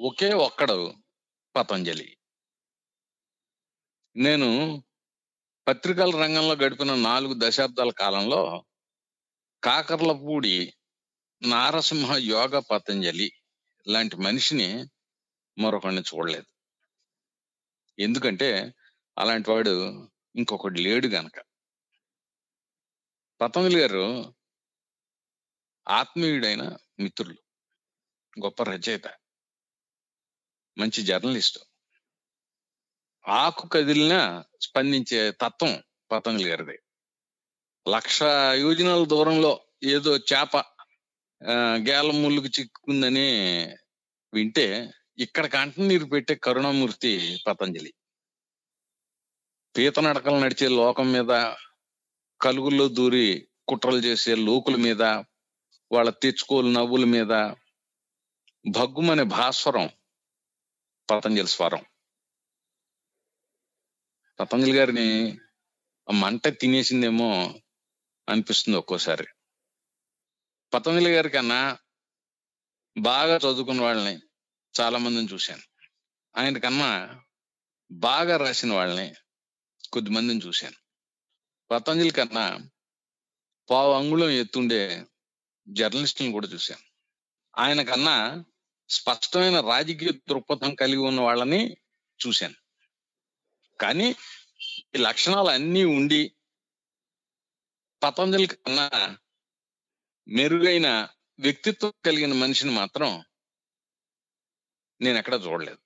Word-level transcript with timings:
ఒకే 0.00 0.32
ఒక్కడు 0.34 0.94
పతంజలి. 1.56 2.16
నేను 4.16 4.82
పత్రికల 5.68 6.22
రంగంలో 6.22 6.54
గడిపిన 6.54 6.94
నాలుగు 6.94 7.34
దశాబ్దాల 7.38 7.90
కాలంలో 7.90 8.64
కాకర్లపూడి 9.64 10.74
నారసింహ 11.42 12.16
యోగ 12.16 12.58
పతంజలి 12.58 13.32
లాంటి 13.88 14.16
మనిషిని 14.16 14.84
మరొకడిని 15.58 16.00
చూడలేదు. 16.00 16.46
ఎందుకంటే 17.98 18.74
అలాంటి 19.18 19.50
వాడు 19.50 20.08
ఇంకొకటి 20.36 20.82
లేడు 20.82 21.06
గనక. 21.06 21.44
పతంజలి 23.40 23.80
గారు 23.80 24.34
ఆత్మీయుడైన 25.88 26.76
మిత్రులు 26.98 27.36
గొప్ప 28.44 28.62
రచయిత. 28.62 29.23
మంచి 30.78 31.00
జర్నలిస్ట్. 31.02 31.58
ఆకు 33.24 33.64
కదిలినా 33.68 34.20
స్పందించే 34.60 35.20
తత్వం 35.42 35.72
పతంజలి 36.12 36.48
గారిది. 36.48 36.76
లక్ష 37.86 38.18
యోజనాల 38.62 39.02
దూరంలో 39.04 39.52
ఏదో 39.84 40.12
చేప 40.30 40.54
గేల 41.88 42.08
ముళ్ళుకు 42.10 42.50
చిక్కుందని 42.60 43.28
వింటే 44.32 44.66
ఇక్కడ 45.18 45.46
కంట 45.46 45.74
నీరు 45.80 46.04
పెట్టే 46.04 46.34
కరుణామూర్తి 46.34 47.12
పతంజలి. 47.46 47.92
పీత 49.74 49.98
నడకలు 50.00 50.38
నడిచే 50.38 50.66
లోకం 50.68 51.06
మీద 51.12 51.32
కలుగుల్లో 52.40 52.88
దూరి 52.88 53.26
కుట్రలు 53.68 54.00
చేసే 54.00 54.32
లోకుల 54.34 54.76
మీద 54.76 55.02
వాళ్ళ 55.90 56.10
తెచ్చుకోలు 56.22 56.68
నవ్వుల 56.68 57.04
మీద 57.04 57.32
భగ్గుమనే 58.64 59.24
భాస్వరం 59.36 59.86
పతంజలి 61.10 61.46
స్వరం. 61.46 61.84
పతంజలి 64.40 64.76
గారిని 64.78 65.38
మంట 66.12 66.48
తినేసిందేమో 66.48 67.60
అనిపిస్తుంది 68.28 68.78
ఒక్కోసారి. 68.78 69.26
పతంజలి 70.74 71.14
గారి 71.14 71.30
కన్నా 71.30 71.78
బాగా 73.00 73.36
చదువుకున్న 73.36 73.80
వాళ్ళని 73.80 74.20
చాలా 74.80 74.98
మందిని 74.98 75.32
చూశాను. 75.32 75.62
ఆయన 76.36 76.58
కన్నా 76.58 77.22
బాగా 77.90 78.36
రాసిన 78.36 78.72
వాళ్ళని 78.72 79.14
కొద్ది 79.92 80.10
మందిని 80.10 80.40
చూశాను. 80.46 80.76
పతంజలి 81.70 82.10
కన్నా 82.10 82.70
పావు 83.70 83.92
అంగుళం 83.92 84.30
ఎత్తుండే 84.30 85.06
జర్నలిస్టులను 85.68 86.32
కూడా 86.32 86.48
చూశాను. 86.48 86.82
ఆయన 87.58 87.82
కన్నా 87.82 88.44
స్పష్టమైన 88.88 89.60
రాజకీయ 89.60 90.12
దృక్పథం 90.12 90.74
కలిగి 90.74 90.98
ఉన్న 90.98 91.20
వాళ్ళని 91.20 91.76
చూశాను. 92.26 92.54
కానీ 93.80 94.14
ఈ 94.94 94.98
లక్షణాలు 94.98 95.48
అన్నీ 95.48 95.84
ఉండి 95.84 96.36
పతంజలి 98.02 98.46
కన్నా 98.46 99.18
మెరుగైన 100.28 101.08
వ్యక్తిత్వం 101.38 101.92
కలిగిన 102.04 102.32
మనిషిని 102.32 102.70
మాత్రం 102.70 103.24
నేను 105.00 105.18
ఎక్కడ 105.18 105.34
చూడలేదు. 105.34 105.78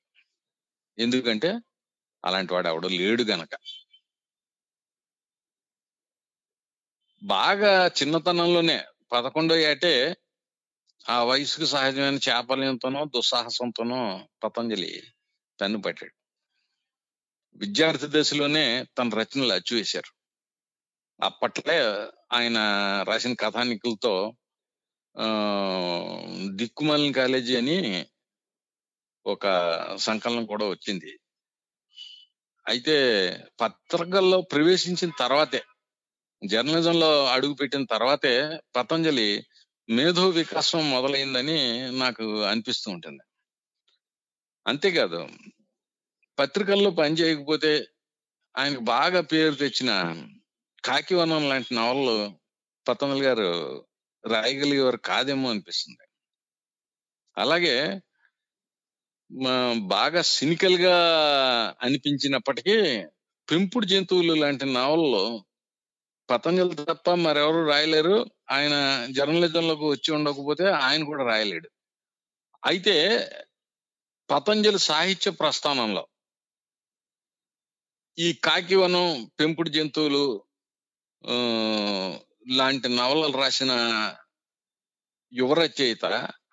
ఎందుకంటే 0.99 1.59
అలాంటి 2.25 2.53
వాడు 2.53 2.69
ఎవడో 2.69 2.89
లేడు 2.89 3.23
గనక. 3.23 3.49
బాగా 7.23 7.87
చిన్నతనంలోనే 7.87 8.85
పదకొండో 9.13 9.57
ఏటే 9.57 10.17
ఆ 11.07 11.23
వయసుకు 11.23 11.65
సహజమైన 11.65 12.19
చేపలంతోనో 12.29 13.05
దుస్సాహసంతోనో 13.05 14.27
పతంజలి 14.45 15.03
తన్ను 15.61 15.79
పట్టాడు. 15.83 16.15
విద్యార్థి 17.57 18.07
దశలోనే 18.07 18.85
తన 18.99 19.09
రచనలు 19.09 19.53
అచ్చువేశారు. 19.53 20.11
అప్పట్లే 21.21 21.79
ఆయన 22.33 22.59
రాసిన 23.09 23.35
కథానికులతో 23.35 24.13
ఆ 25.17 25.27
దిక్కుమాలిన 26.51 27.13
కాలేజీ 27.13 27.57
అని 27.57 27.79
ఒక 29.27 29.47
సంకలనం 29.97 30.47
కూడా 30.47 30.67
వచ్చింది. 30.69 31.19
అయితే 32.67 32.97
పత్రికల్లో 33.61 34.41
ప్రవేశించిన 34.41 35.11
తర్వాతే 35.19 35.63
జర్నలిజంలో 36.43 37.25
అడుగు 37.27 37.55
పెట్టిన 37.55 37.85
తర్వాతే 37.85 38.59
పతంజలి 38.77 39.29
మేధో 39.91 40.29
వికాసం 40.29 40.91
మొదలైందని 40.91 41.91
నాకు 41.99 42.43
అనిపిస్తూ 42.43 42.91
ఉంటుంది. 42.91 43.23
అంతేకాదు 44.67 45.29
పత్రికల్లో 46.39 46.91
పని 46.91 47.15
చేయకపోతే 47.15 47.87
ఆయనకు 48.59 48.81
బాగా 48.81 49.21
పేరు 49.21 49.55
తెచ్చిన 49.55 50.23
కాకివనం 50.85 51.49
లాంటి 51.49 51.75
నవలలు 51.75 52.33
పతంజలి 52.89 53.23
గారు 53.23 53.85
రాయగలిగేవారు 54.27 54.97
కాదేమో 54.97 55.51
అనిపిస్తుంది. 55.51 56.09
అలాగే 57.39 58.01
మా- 59.33 59.89
బాగా 59.89 60.23
సినికల్గా 60.23 60.97
అనిపించినప్పటికీ 61.83 63.07
పెంపుడు 63.51 63.87
జంతువులు 63.87 64.35
లాంటి 64.35 64.65
నవల్లో 64.67 65.45
పతంజలి 66.31 66.75
తప్ప 66.75 67.11
మరెవరు 67.11 67.69
రాయలేరు. 67.69 68.27
ఆయన 68.51 69.07
జర్నలిజంలోకి 69.17 69.85
వచ్చి 69.85 70.15
ఉండకపోతే 70.15 70.71
ఆయన 70.71 71.05
కూడా 71.05 71.25
రాయలేడు. 71.25 71.71
అయితే 72.65 72.97
పతంజలి 74.31 74.79
సాహిత్య 74.79 75.31
ప్రస్థానంలో 75.31 76.07
ఈ 78.19 78.33
కాకివనం 78.33 79.31
పెంపుడు 79.41 79.69
జంతువులు 79.69 80.45
లాంటి 82.57 82.89
నవలలు 82.89 83.37
రాసిన 83.39 83.73
యువ 85.33 85.55
రచయిత 85.55 86.05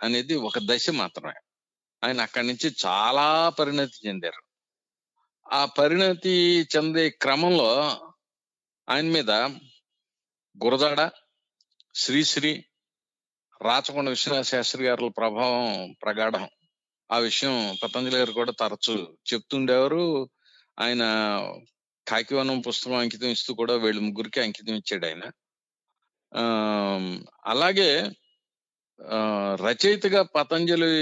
అనేది 0.04 0.36
ఒక 0.36 0.60
దశ 0.60 0.90
మాత్రమే. 0.90 1.34
ఆయన 2.04 2.22
అక్కడి 2.22 2.48
నుంచి 2.48 2.76
చాలా 2.86 3.50
పరిణతి 3.50 4.08
చెందారు. 4.08 4.42
ఆ 5.54 5.66
పరిణతి 5.66 6.62
చెందే 6.76 7.10
క్రమంలో 7.10 7.72
ఆయన 8.90 9.06
మీద 9.06 9.32
గురదాడ 10.64 11.12
శ్రీశ్రీ 11.96 12.66
రాచకొండ 13.62 14.10
విశ్వనాథ 14.10 14.44
శాస్త్రి 14.44 14.84
గారుల 14.86 15.10
ప్రభావం 15.10 15.96
ప్రగాఢం. 16.04 16.50
ఆ 17.12 17.18
విషయం 17.18 17.78
పతంజలి 17.84 18.18
గారు 18.18 18.32
కూడా 18.32 18.52
తరచు 18.52 19.18
చెప్తుండేవారు. 19.34 20.30
ఆయన 20.80 21.04
కాకివనం 22.08 22.62
పుస్తకం 22.62 22.96
అంకితం 22.96 23.28
ఇస్తూ 23.28 23.54
కూడా 23.54 23.76
వీళ్ళ 23.76 24.00
ముగ్గురికి 24.02 24.42
అంకితం 24.42 24.76
ఇచ్చాడు 24.76 25.06
ఆయన. 25.06 25.24
అలాగే 27.46 28.12
ఆ 29.02 29.56
రచయితగా 29.62 30.22
పతంజలి 30.24 30.94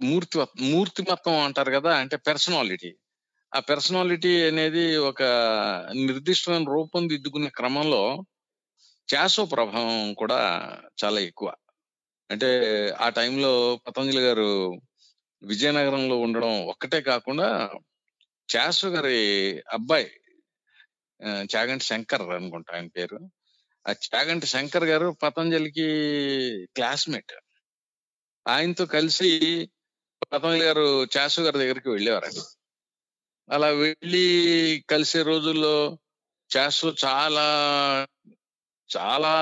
మూర్తి 0.00 0.38
మూర్తిమత్వం 0.60 1.38
అంటారు 1.40 1.72
కదా 1.72 1.96
అంటే 1.96 2.16
పర్సనాలిటీ 2.16 2.96
ఆ 3.54 3.60
పర్సనాలిటీ 3.60 4.46
అనేది 4.48 4.96
ఒక 4.96 5.22
నిర్దిష్టమైన 6.06 6.64
రూపం 6.64 7.08
దిద్దుకునే 7.08 7.48
క్రమంలో 7.48 8.24
చాసో 9.08 9.44
ప్రభావం 9.44 10.14
కూడా 10.14 10.38
చాలా 11.04 11.20
ఎక్కువ. 11.20 11.48
అంటే 12.30 12.48
ఆ 13.00 13.08
టైంలో 13.08 13.76
పతంజలి 13.86 14.22
గారు 14.22 14.48
విజయనగరంలో 15.42 16.16
ఉండడం 16.16 16.52
ఒక్కటే 16.66 17.00
కాకుండా 17.00 17.48
చాసు 18.48 18.86
గారి 18.86 19.18
అబ్బాయి 19.72 20.08
చాగంటి 21.54 21.84
శంకర్ 21.84 22.22
అనుకుంటా 22.22 22.74
ఆయన 22.76 22.86
పేరు. 22.86 23.18
ఆ 23.86 23.92
చాగంటి 24.06 24.46
శంకర్ 24.46 24.84
గారు 24.84 25.16
పతంజలికి 25.22 25.88
క్లాస్మేట్ 26.76 27.34
ఆయనతో 28.46 28.86
కలిసి 28.86 29.30
పతంజలి 30.32 30.64
గారు 30.64 30.86
చాసు 31.16 31.40
గారి 31.40 31.58
దగ్గరికి 31.58 31.88
వెళ్ళేవారు 31.90 32.30
అలా 33.50 33.66
వెళ్ళి 33.70 34.84
కలిసే 34.90 35.22
రోజుల్లో 35.22 35.98
చేస్తూ 36.56 36.94
చాలా 37.04 37.46
చాలా 38.96 39.32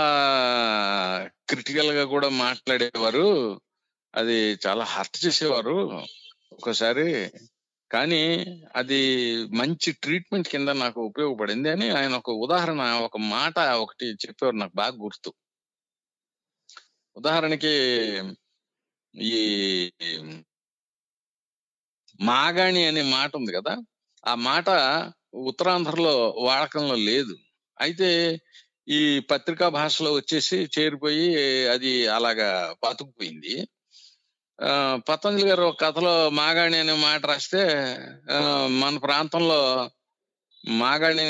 క్రిటికల్గా 1.49 2.05
కూడా 2.05 2.29
మాట్లాడేవారు. 2.29 3.61
అది 4.15 4.59
చాలా 4.67 4.85
హర్ట్ 4.85 5.27
చేసేవారు 5.27 6.03
ఒకసారి. 6.53 7.31
కానీ 7.93 8.47
అది 8.77 9.01
మంచి 9.47 9.93
ట్రీట్మెంట్ 9.93 10.49
కింద 10.49 10.69
నాకు 10.69 11.01
ఉపయోగపడింది 11.01 11.69
అని 11.71 11.91
ఆయన 11.91 12.17
ఒక 12.17 12.31
ఉదాహరణ 12.31 12.83
ఒక 12.83 13.17
మాట 13.17 13.59
ఒకటి 13.59 14.07
చెప్పేవారు 14.07 14.57
నాకు 14.57 14.73
బాగా 14.75 14.97
గుర్తు. 15.03 15.33
ఉదాహరణకి 17.17 17.75
ఈ 19.17 19.93
మాగాణి 22.21 22.85
అనే 22.87 23.03
మాట 23.03 23.37
ఉంది 23.37 23.53
కదా? 23.53 23.77
ఆ 24.27 24.35
మాట 24.35 24.69
ఉత్తరాంధ్రలో 25.35 26.29
వాడకంలో 26.29 26.95
లేదు. 26.95 27.37
అయితే 27.81 28.41
ఈ 28.89 29.19
పత్రికా 29.19 29.69
భాషలో 29.69 30.13
వచ్చేసి 30.13 30.71
చేరిపోయి 30.79 31.37
అది 31.69 32.09
అలాగా 32.09 32.75
బతుకుపోయింది. 32.85 33.69
ఆ, 34.65 35.01
పతంజలి 35.09 35.49
గారు 35.49 35.63
ఒక 35.63 35.81
కథలో 35.81 36.31
మాగాణి 36.31 36.79
అనే 36.79 36.93
మాట 36.93 37.27
రాస్తే 37.27 37.69
మన 38.67 38.99
ప్రాంతంలో 38.99 39.91
మాగాణి 40.69 41.23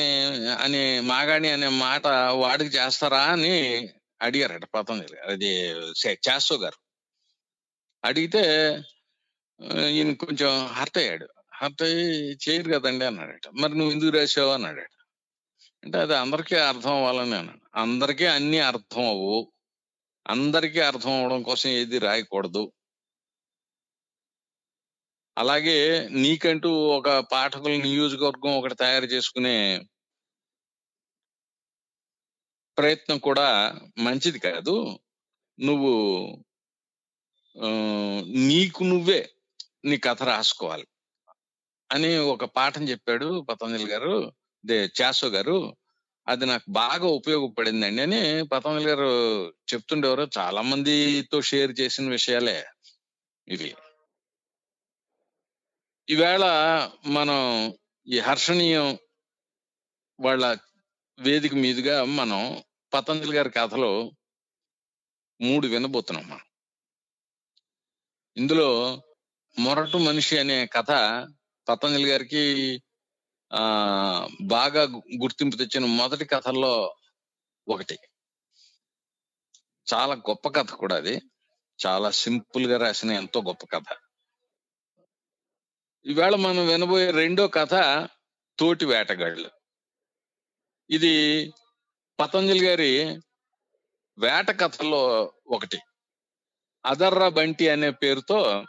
అని 0.53 1.01
మాగాణి 1.01 1.51
అనే 1.51 1.69
మాట 1.69 2.07
వాడికి 2.29 2.77
చేస్తారా 2.77 3.21
అని 3.21 3.89
అడిగారట 4.23 4.65
పతంజలి 4.65 5.17
గారు. 5.17 5.31
అది 5.31 5.47
చేస్తో 6.09 6.57
గారు. 6.57 6.83
అడిగితే 8.05 8.75
ఈయన 9.89 10.13
కొంచెం 10.13 10.67
హర్ట్ 10.67 10.99
అయ్యాడు. 10.99 11.29
హర్ట్ 11.63 11.83
చేయరు 12.49 12.73
కదండి 12.73 13.05
అన్నాడట. 13.05 13.49
మరి 13.49 13.79
నువ్వు 13.79 13.93
ఎందుకు 13.93 14.11
రాసావు 14.11 14.51
అన్నాడట. 14.51 14.91
అంటే 15.85 15.99
అది 15.99 16.17
అందరికీ 16.17 16.57
అర్థం 16.57 16.95
అవ్వాలని 16.95 17.35
అన్నాడు. 17.35 17.61
అందరికీ 17.75 18.27
అన్ని 18.27 18.59
అర్థం 18.59 19.07
అవ్వు. 19.07 19.53
అందరికీ 20.29 20.81
అర్థం 20.81 21.13
అవ్వడం 21.13 21.43
కోసం 21.43 21.71
ఏది 21.71 21.99
రాయకూడదు. 21.99 22.73
అలాగే 25.39 26.09
నీకంటూ 26.09 26.71
ఒక 26.71 27.19
పాఠకుల 27.19 27.73
నియోజకవర్గం 27.77 28.59
ఒకటి 28.59 28.75
తయారు 28.75 29.05
చేసుకునే 29.05 29.83
ప్రయత్నం 32.79 33.19
కూడా 33.19 33.79
మంచిది 33.99 34.39
కాదు. 34.39 34.99
నువ్వు 35.61 35.93
నీకు 38.27 38.85
నువ్వే 38.85 39.33
నీ 39.85 39.97
కథ 39.99 40.23
రాసుకోవాలి. 40.23 40.87
అని 41.93 42.19
ఒక 42.19 42.45
పాఠం 42.45 42.89
చెప్పాడు 42.89 43.47
పతంజలి 43.51 43.87
గారు 43.87 44.33
దే 44.67 44.89
చాసో 45.03 45.27
గారు. 45.29 45.77
అది 46.29 46.47
నాకు 46.47 46.65
బాగా 46.69 47.07
ఉపయోగపడిందండి 47.07 48.03
అని 48.03 48.47
పతంజలి 48.47 48.91
గారు 48.91 49.49
చెప్తుండేవారు. 49.75 50.31
చాలా 50.39 50.63
మందితో 50.63 51.41
షేర్ 51.41 51.81
చేసిన 51.81 52.11
విషయాలే 52.11 52.67
ఇవి. 53.49 53.75
ఈవేళ 56.11 56.45
మనం 57.07 57.73
ఈ 58.09 58.19
హర్షణీయం 58.19 58.99
వాళ్ళ 60.21 60.59
వేదిక 61.19 61.55
మీదుగా 61.55 62.05
మనం 62.05 62.63
పతంజలి 62.95 63.37
గారి 63.37 63.51
కథలో 63.51 64.13
మూడు 65.41 65.67
వినబోతున్నాం 65.67 66.29
మనం. 66.29 66.41
ఇందులో 68.37 69.03
మొరటు 69.59 69.97
మనిషి 69.99 70.39
అనే 70.39 70.67
కథ 70.67 70.91
పతంజలి 71.69 72.11
గారికి 72.11 72.83
ఆ 73.53 73.63
బాగా 74.43 74.83
గుర్తింపు 75.23 75.57
తెచ్చిన 75.57 75.85
మొదటి 75.85 76.25
కథల్లో 76.25 76.97
ఒకటి. 77.69 77.99
చాలా 79.95 80.15
గొప్ప 80.15 80.49
కథ 80.49 80.71
కూడా 80.71 80.97
అది. 80.97 81.21
చాలా 81.87 82.11
సింపుల్గా 82.11 82.79
రాసిన 82.79 83.11
ఎంతో 83.11 83.43
గొప్ప 83.43 83.77
కథ. 83.77 83.97
ఈవేళ 86.07 86.35
మనం 86.35 86.67
వినబోయే 86.67 87.11
రెండో 87.11 87.49
కథ 87.49 87.75
తోటి 88.59 88.85
వేటగాళ్ళు. 88.85 89.51
ఇది 90.91 91.53
పతంజలి 92.21 92.67
గారి 92.67 93.21
వేట 94.19 94.61
కథల్లో 94.61 95.33
ఒకటి. 95.47 95.79
అదర్రా 96.87 97.29
బంటి 97.29 97.69
అనే 97.69 97.91
పేరుతో 97.91 98.65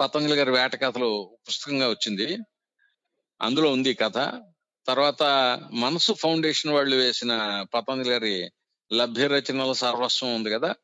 పతంజలి 0.00 0.36
గారి 0.36 0.50
వేట 0.50 0.74
కథలు 0.82 1.38
పుస్తకంగా 1.48 1.88
వచ్చింది. 1.88 2.38
అందులో 3.42 3.72
ఉంది 3.72 3.90
ఈ 3.90 3.94
కథ. 3.94 4.18
తర్వాత 4.86 5.22
మనసు 5.72 6.12
ఫౌండేషన్ 6.12 6.72
వాళ్ళు 6.72 6.96
వేసిన 6.96 7.62
పతంజలి 7.74 8.10
గారి 8.10 8.52
లభ్య 8.92 9.26
రచనల 9.26 9.72
సర్వస్వం 9.72 10.34
ఉంది 10.34 10.50
కదా. 10.50 10.74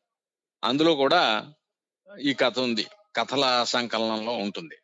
అందులో 0.63 0.95
కూడా 0.95 1.53
ఈ 2.19 2.33
కథ 2.33 2.59
ఉంది. 2.59 2.87
కథల 3.15 3.63
సంకలనంలో 3.63 4.31
ఉంటుంది. 4.31 4.75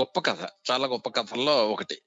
గొప్ప 0.00 0.20
కథ. 0.20 0.48
చాలా 0.70 0.86
గొప్ప 0.86 1.08
కథల్లో 1.08 1.70
ఒకటి. 1.70 2.02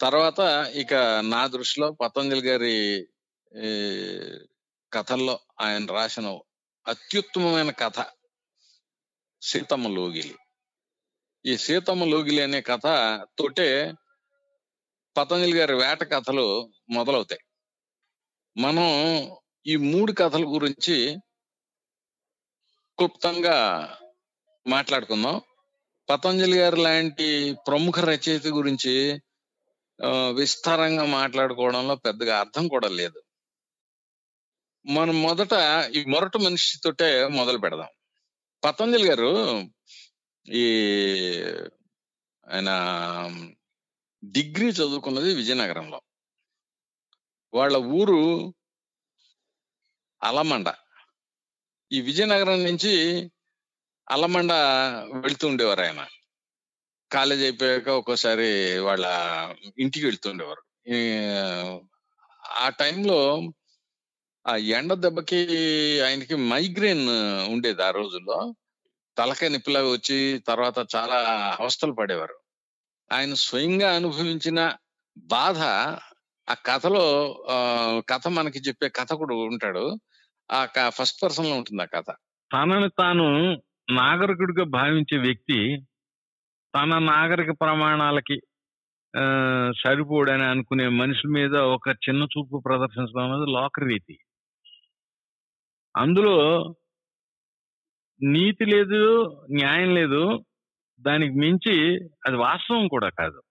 తర్వాత 0.00 0.40
ఇక 0.74 0.94
నా 1.24 1.46
దృష్టిలో 1.46 1.92
పతంజలి 1.92 2.48
గారి 2.48 3.08
కథల్లో 4.92 5.40
ఆయన 5.60 5.86
రాసిన 5.86 6.38
అత్యుత్తమమైన 6.86 7.70
కథ 7.70 7.98
సీతమ్మ 9.42 9.88
లోగిలి. 9.88 10.34
ఈ 11.46 11.56
సీతమ్మ 11.56 12.04
లోగిలి 12.04 12.42
అనే 12.42 12.60
కథ 12.60 12.86
తోటే 13.38 13.94
పతంజలి 15.16 15.56
గారి 15.58 15.74
వేట 15.74 16.02
కథలు 16.12 16.46
మొదలవుతాయి. 16.90 17.40
మనం 18.56 18.84
ఈ 19.66 19.76
మూడు 19.76 20.12
కథల 20.12 20.44
గురించి 20.44 20.96
క్లుప్తంగా 22.98 23.58
మాట్లాడుకుందాం. 24.66 25.40
పతంజలి 26.10 26.58
గారు 26.58 26.76
లాంటి 26.76 27.56
ప్రముఖ 27.66 27.98
రచయిత 27.98 28.46
గురించి 28.46 28.94
విస్తారంగా 30.36 31.04
మాట్లాడుకోవడంలో 31.04 31.96
పెద్దగా 31.96 32.40
అర్థం 32.40 32.68
కూడా 32.68 32.88
లేదు. 32.88 33.23
మనం 34.86 35.22
మొదట 35.22 35.52
ఈ 35.94 36.04
మొరటు 36.04 36.38
మనిషితోటే 36.38 37.26
మొదలు 37.26 37.58
పెడదాం. 37.58 37.88
పతంజలి 38.64 39.08
గారు 39.08 39.60
ఈ 40.48 40.64
ఆయన 42.52 42.70
డిగ్రీ 44.24 44.68
చదువుకున్నది 44.68 45.34
విజయనగరంలో. 45.34 46.02
వాళ్ళ 47.54 47.76
ఊరు 47.76 48.54
అలమండ. 50.22 50.74
ఈ 51.92 52.00
విజయనగరం 52.00 52.64
నుంచి 52.64 53.30
అలమండ 54.10 54.52
వెళ్తూ 55.22 55.48
ఉండేవారు 55.48 55.80
ఆయన. 55.80 56.06
కాలేజ్ 57.12 57.42
అయిపోయాక 57.42 57.88
ఒక్కోసారి 57.88 58.78
వాళ్ళ 58.78 59.06
ఇంటికి 59.78 60.04
వెళ్తూ 60.04 60.30
ఉండేవారు. 60.30 60.62
ఆ 62.46 62.68
టైంలో 62.68 63.52
ఆ 64.46 64.54
ఎండ 64.76 64.92
దెబ్బకి 65.02 65.40
ఆయనకి 66.04 66.34
మైగ్రేన్ 66.50 67.04
ఉండేది 67.48 67.82
ఆ 67.82 67.90
రోజుల్లో. 67.90 68.38
తలకాయ 69.16 69.48
నొప్పిలాగా 69.48 69.90
వచ్చి 69.90 70.16
తర్వాత 70.46 70.78
చాలా 70.94 71.18
అవస్థలు 71.58 71.92
పడేవారు. 71.92 72.36
ఆయన 73.10 73.32
స్వయంగా 73.42 73.88
అనుభవించిన 73.96 74.60
బాధ 75.30 75.60
ఆ 76.48 76.54
కథలో 76.66 77.04
ఆ, 77.50 77.56
కథ 78.10 78.24
మనకి 78.34 78.58
చెప్పే 78.60 78.88
కథ 78.98 79.10
కూడా 79.20 79.34
ఉంటాడు. 79.46 79.84
ఆ 80.50 80.58
ఫస్ట్ 80.90 81.22
పర్సన్లో 81.22 81.54
ఉంటుంది 81.56 81.82
ఆ 81.82 81.90
కథ. 81.94 82.08
తనను 82.50 82.88
తాను 82.98 83.26
నాగరికుడిగా 83.92 84.64
భావించే 84.74 85.16
వ్యక్తి 85.18 85.58
తన 86.74 86.90
నాగరిక 87.06 87.50
ప్రమాణాలకి 87.60 88.36
ఆ, 89.14 89.24
సరిపోడని 89.82 90.44
అనుకునే 90.44 90.86
మనిషి 91.00 91.26
మీద 91.30 91.54
ఒక 91.74 91.88
చిన్న 92.04 92.22
చూపు 92.32 92.62
ప్రదర్శించడం 92.66 93.24
అనేది 93.26 93.48
లోకరీతి 93.52 94.16
అందులో 95.96 96.36
నీతి 98.22 98.64
లేదు 98.64 99.02
న్యాయం 99.50 99.94
లేదు 99.94 100.44
దానికి 101.00 101.34
మించి 101.34 102.04
అది 102.26 102.36
వాస్తవం 102.36 102.88
కూడా 102.88 103.08
కాదు. 103.08 103.42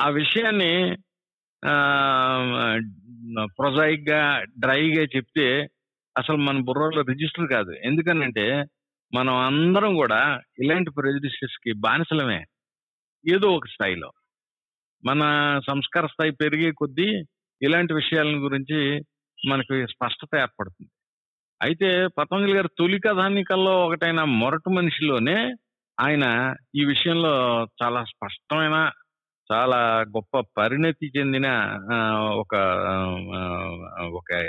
ఆ 0.00 0.08
విషయాన్ని 0.08 0.96
ప్రొజాయిక్గా 3.58 4.44
డ్రైగా 4.58 5.02
చెప్తే 5.16 5.68
అసలు 6.18 6.36
మన 6.36 6.58
బుర్రలో 6.60 7.02
రిజిస్టర్ 7.02 7.48
కాదు. 7.52 7.70
ఎందుకనంటే 7.72 8.64
మనం 9.14 9.34
అందరం 9.36 9.94
కూడా 9.94 10.40
ఇలాంటి 10.58 10.90
ప్రెజుడిషియస్కి 10.90 11.72
బానిసలమే. 11.72 12.44
ఏదో 13.34 13.48
ఒక 13.50 13.66
స్థాయిలో. 13.66 14.12
మన 15.04 15.20
సంస్కార 15.68 16.06
స్థాయి 16.06 16.32
పెరిగే 16.32 16.70
కొద్దీ 16.70 17.22
ఇలాంటి 17.62 17.94
విషయాల 17.94 18.28
గురించి 18.28 19.00
మనకి 19.46 19.86
స్పష్టత 19.86 20.38
ఏర్పడుతుంది. 20.40 20.90
అయితే 21.62 22.06
పతంజలి 22.06 22.54
గారి 22.54 22.68
తొలి 22.78 23.00
కథానికల్లో 23.00 23.86
ఒకటైన 23.86 24.24
మొరటు 24.24 24.70
మనిషిలోనే 24.70 25.54
ఆయన 26.00 26.54
ఈ 26.74 26.84
విషయంలో 26.84 27.32
చాలా 27.82 28.04
స్పష్టమైన 28.04 28.90
చాలా 29.52 30.00
గొప్ప 30.00 30.40
పరిణతి 30.56 31.12
చెందిన 31.18 31.48
ఒక 32.34 32.54
ఒక 34.00 34.40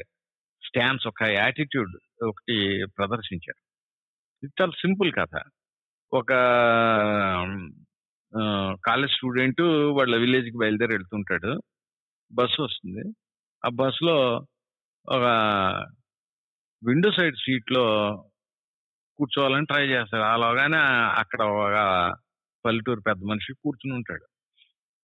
స్టాన్స్ 0.65 1.07
ఒక 1.07 1.23
యాటిట్యూడ్ 1.23 2.23
ఒకటి 2.23 2.85
ప్రదర్శించారు. 2.97 3.61
ఇది 4.43 4.53
చాలా 4.61 4.71
సింపుల్ 4.71 5.11
కథ. 5.11 5.41
ఒక 6.13 6.31
కాలేజ్ 8.85 9.11
స్టూడెంట్ 9.11 9.61
వాళ్ళ 9.97 10.17
విలేజ్కి 10.17 10.57
బయలుదేరి 10.57 10.93
వెళ్తుంటాడు. 10.93 11.61
బస్సు 12.31 12.61
వస్తుంది. 12.61 13.13
ఆ 13.65 13.69
బస్సులో 13.69 14.47
ఒక 15.07 15.25
విండో 16.83 17.11
సైడ్ 17.11 17.35
సీట్లో 17.35 17.83
కూర్చోవాలని 19.17 19.65
ట్రై 19.65 19.83
చేస్తాడు. 19.87 20.23
అలాగానే 20.23 20.79
అక్కడ 21.21 21.41
ఒక 21.41 21.75
పల్లెటూరు 22.65 23.01
పెద్ద 23.01 23.21
మనిషి 23.23 23.51
కూర్చుని 23.53 23.93
ఉంటాడు. 23.95 24.25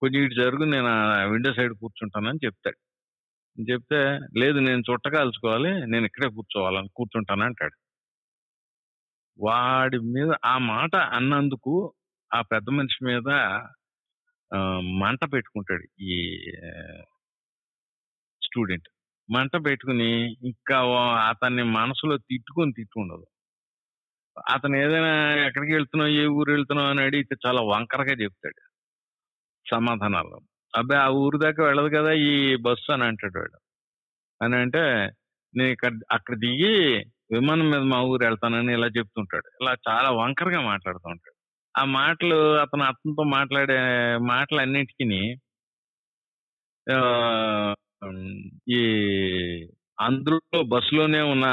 కొంచెం 0.02 0.22
ఇటు 0.24 0.36
జరుగు 0.42 0.64
నేను 0.64 0.92
విండో 1.32 1.54
సైడ్ 1.54 1.74
కూర్చుంటానని 1.74 2.46
చెప్తాడు. 2.46 2.80
చెప్తే 3.72 4.02
లేదు 4.40 4.60
నేను 4.60 4.82
చుట్టకాల్చుకోవాలి 4.92 5.72
నేను 5.92 6.06
ఇక్కడే 6.06 6.30
కూర్చోవాలని 6.30 6.90
కూర్చుంటాను 6.96 7.44
అంటాడు. 7.44 7.78
వాడి 9.40 9.98
మీద 10.16 10.32
ఆ 10.46 10.58
మాట 10.58 10.96
అన్నందుకు 10.96 11.74
ఆ 12.32 12.42
పెద్ద 12.42 12.70
మనిషి 12.70 13.00
మీద 13.06 13.30
మంట 15.02 15.22
పెట్టుకుంటాడు 15.34 15.86
ఈ 16.02 16.16
స్టూడెంట్. 18.42 18.90
మంట 19.30 19.52
పెట్టుకుని 19.66 20.32
ఇంకా 20.32 20.80
అతన్ని 21.30 21.64
మనసులో 21.64 22.18
తిట్టుకొని 22.18 22.74
తిట్టుకుండదు 22.74 23.26
అతను 24.54 24.76
ఏదైనా 24.76 25.14
ఎక్కడికి 25.48 25.74
వెళ్తున్నావు? 25.74 26.12
ఏ 26.12 26.26
ఊరు 26.26 26.52
వెళ్తున్నావు? 26.52 26.90
అని 26.90 27.02
అడిగితే 27.02 27.36
చాలా 27.48 27.62
వంకరగా 27.62 28.14
చెప్తాడు. 28.24 28.62
సమాధానాలు 29.72 30.40
అబ్బాయి 30.78 31.02
ఆ 31.02 31.08
ఊరు 31.08 31.38
దాకా 31.38 31.64
వెళ్ళదు 31.66 31.98
కదా 31.98 32.12
ఈ 32.14 32.56
బస్సు 32.56 32.94
అని 32.94 33.04
అంటాడు 33.04 33.40
వాడు. 33.40 33.60
అని 34.44 34.56
అంటే 34.56 34.80
నేను 35.58 35.70
ఇక్కడ 35.70 35.92
అక్కడ 36.12 36.36
దిగి 36.36 36.98
విమానం 37.32 37.66
మీద 37.66 37.82
మా 37.82 38.02
ఊరు 38.02 38.26
వెళ్తానని 38.26 38.74
ఇలా 38.74 38.88
చెప్తుంటాడు. 38.88 39.50
ఇలా 39.62 39.76
చాలా 39.90 40.10
వంకరగా 40.12 40.62
మాట్లాడుతూ 40.62 41.10
ఉంటాడు. 41.10 41.36
ఆ 41.82 41.86
మాటలు 41.86 42.36
అతను 42.58 42.84
అతనితో 42.84 43.24
మాట్లాడే 43.24 43.80
మాటలు 44.18 44.62
అన్నిటికీ 44.62 45.36
ఈ 48.70 48.80
అందులో 50.00 50.64
బస్సులోనే 50.64 51.22
ఉన్న 51.34 51.48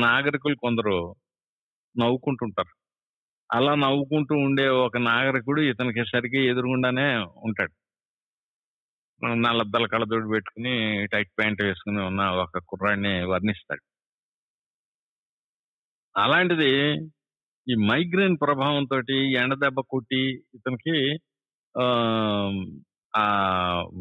నాగరికులు 0.00 0.56
కొందరు 0.56 0.96
నవ్వుకుంటుంటారు. 1.96 2.72
అలా 3.50 3.74
నవ్వుకుంటూ 3.74 4.34
ఉండే 4.38 4.68
ఒక 4.68 4.96
నాగరికుడు 4.96 5.60
ఇతనికి 5.62 6.02
సరిగ్గా 6.04 6.40
ఎదురుగుండానే 6.42 7.06
ఉంటాడు. 7.40 7.74
నల్లద్దల 9.40 9.86
కళ్ళదోడు 9.86 10.28
పెట్టుకుని 10.30 10.74
టైట్ 11.06 11.32
ప్యాంట్ 11.38 11.62
వేసుకుని 11.62 12.00
ఉన్న 12.06 12.22
ఒక 12.42 12.58
కుర్రాడిని 12.68 13.14
వర్ణిస్తాడు. 13.24 13.82
అలాంటిది 16.14 16.70
ఈ 17.66 17.74
మైగ్రేన్ 17.90 18.36
ప్రభావంతో 18.42 18.98
ఎండ 19.40 19.54
దెబ్బ 19.54 19.80
కొట్టి 19.90 20.22
ఇతనికి 20.54 20.96
ఆ, 21.74 21.84
ఆ 23.14 23.24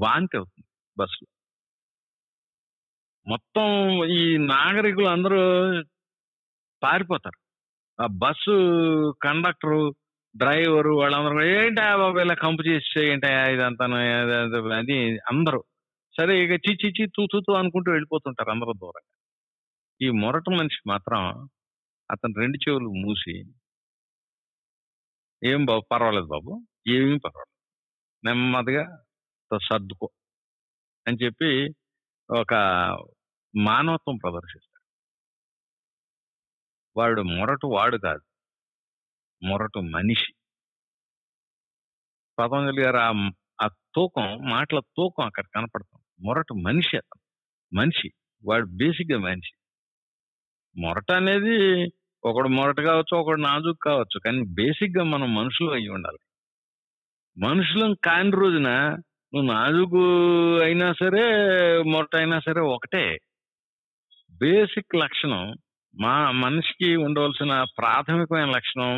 వాంతి 0.03 0.37
అవుతుంది 0.37 0.67
బస్సులో. 0.97 1.29
మొత్తం 3.27 3.67
ఈ 4.09 4.37
నాగరికులు 4.47 5.07
అందరూ 5.07 5.39
పారిపోతారు. 6.81 7.39
ఆ 7.99 8.07
బస్సు 8.17 8.55
కండక్టరు 9.21 9.79
డ్రైవరు 10.35 10.91
వాళ్ళందరూ 10.97 11.41
ఏంటా 11.45 11.97
బాబు 11.97 12.19
ఇలా 12.19 12.33
కంపు 12.33 12.63
చేసి 12.69 12.99
ఏంటా 13.09 13.29
ఇదంతా 13.49 13.85
అది 14.77 14.97
అందరూ. 15.31 15.59
సరే 16.15 16.43
ఇక 16.43 16.51
చిచ్చి 16.65 16.89
చి 16.89 17.07
తూ 17.07 17.39
తూ 17.45 17.53
అనుకుంటూ 17.53 17.91
వెళ్ళిపోతుంటారు 17.91 18.51
అందరూ 18.51 18.73
దూరంగా. 18.73 19.09
ఈ 20.01 20.09
మొరట 20.21 20.49
మనిషి 20.49 20.89
మాత్రం 20.89 21.21
అతను 22.09 22.33
రెండు 22.39 22.57
చెవులు 22.57 22.89
మూసి 23.03 23.35
ఏం 25.41 25.65
బాబు 25.65 25.83
పర్వాలేదు 25.91 26.25
బాబు 26.25 26.51
ఏమీ 26.87 27.17
పర్వాలేదు 27.17 27.53
నెమ్మదిగా 28.23 28.83
సర్దుకో 29.51 30.07
అని 31.05 31.17
చెప్పి 31.25 31.51
ఒక 32.29 32.53
మానవత్వం 33.57 34.17
ప్రదర్శిస్తాడు. 34.23 34.81
వాడు 36.97 37.21
మొరటు 37.21 37.67
వాడు 37.67 37.97
కాదు. 37.97 38.21
మొరటు 39.43 39.79
మనిషి. 39.79 40.33
పతంజలి 42.39 42.81
గారు 42.81 42.97
ఆ 42.97 43.29
ఆ 43.61 43.67
తూకం 43.67 44.37
మాటల 44.49 44.79
తూకం 44.79 45.25
అక్కడ 45.25 45.43
కనపడుతుంది 45.55 46.25
మొరటు 46.25 46.53
మనిషి 46.53 46.97
అతను. 46.97 47.21
మనిషి. 47.79 48.09
వాడు 48.45 48.65
బేసిక్గా 48.65 49.19
మనిషి. 49.19 49.53
మొరట 50.77 51.11
అనేది 51.11 51.83
ఒకడు 52.23 52.47
మొరట 52.47 52.79
కావచ్చు 52.79 53.17
ఒకడు 53.17 53.41
నాజుకు 53.41 53.77
కావచ్చు 53.85 54.19
కానీ 54.19 54.41
బేసిక్గా 54.41 55.03
మనం 55.03 55.35
మనుషులు 55.35 55.71
అయి 55.71 55.87
ఉండాలి. 55.89 56.17
మనుషులం 57.37 57.93
కాని 57.93 58.31
రోజున 58.31 58.69
నువ్వు 59.33 59.53
నాజుకు 59.53 60.01
అయినా 60.63 60.93
సరే 60.93 61.23
మొరట 61.83 62.15
అయినా 62.15 62.39
సరే 62.39 62.61
ఒకటే. 62.61 63.17
బేసిక్ 64.41 64.95
లక్షణం 64.95 65.43
మా 65.95 66.31
మనిషికి 66.31 66.95
ఉండవలసిన 66.95 67.63
ప్రాథమికమైన 67.77 68.49
లక్షణం 68.55 68.91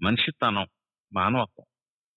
మనిషితనం 0.00 0.66
మానవత్వం. 1.12 1.66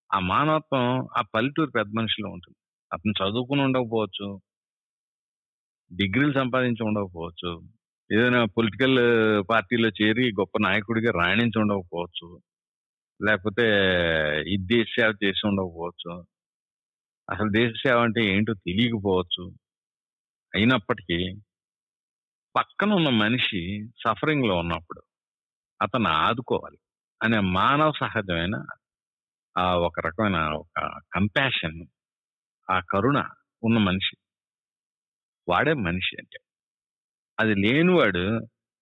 ఆ 0.10 0.20
మానవత్వం 0.20 0.86
ఆ 1.18 1.22
పల్లెటూరు 1.36 1.72
పెద్ద 1.72 1.90
మనిషిలో 1.98 2.30
ఉంటుంది. 2.30 2.58
అతను 2.92 3.14
చదువుకుని 3.22 3.62
ఉండకపోవచ్చు 3.62 4.28
డిగ్రీలు 5.92 6.34
సంపాదించి 6.34 6.84
ఉండకపోవచ్చు 6.84 7.52
ఏదైనా 8.10 8.46
పొలిటికల్ 8.58 8.98
పార్టీలో 9.50 9.90
చేరి 9.90 10.32
గొప్ప 10.32 10.58
నాయకుడిగా 10.62 11.12
రాణించి 11.22 11.58
ఉండకపోవచ్చు 11.62 12.28
లేకపోతే 13.20 13.66
ఈ 14.48 14.58
దేశ 14.68 14.88
సేవ 15.00 15.12
చేసి 15.24 15.48
ఉండకపోవచ్చు 15.48 16.12
అసలు 17.28 17.50
దేశ 17.50 17.72
సేవ 17.88 17.98
అంటే 18.00 18.22
ఏంటో 18.26 18.54
తెలియకపోవచ్చు. 18.68 19.44
అయినప్పటికీ 20.54 21.18
పక్కన 22.60 22.94
ఉన్న 22.94 23.10
మనిషి 23.10 23.84
సఫరింగ్లో 24.08 24.56
ఉన్నప్పుడు 24.56 25.02
అతను 25.82 26.10
ఆదుకోవాలి 26.10 26.78
అనే 27.24 27.40
మానవ 27.40 27.92
సహజమైన 28.00 28.56
ఆ 29.58 29.76
ఒక 29.76 30.00
రకమైన 30.00 30.36
ఒక 30.36 31.00
కంపాషన్ 31.16 31.86
ఆ 32.72 32.80
కరుణ 32.80 33.18
ఉన్న 33.64 33.78
మనిషి. 33.78 34.16
వాడే 35.48 35.74
మనిషి 35.74 36.16
అంటే. 36.20 36.40
అది 37.40 37.54
లేనివాడు 37.56 38.24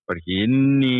వాడికి 0.10 0.44
ఎన్ని 0.44 0.96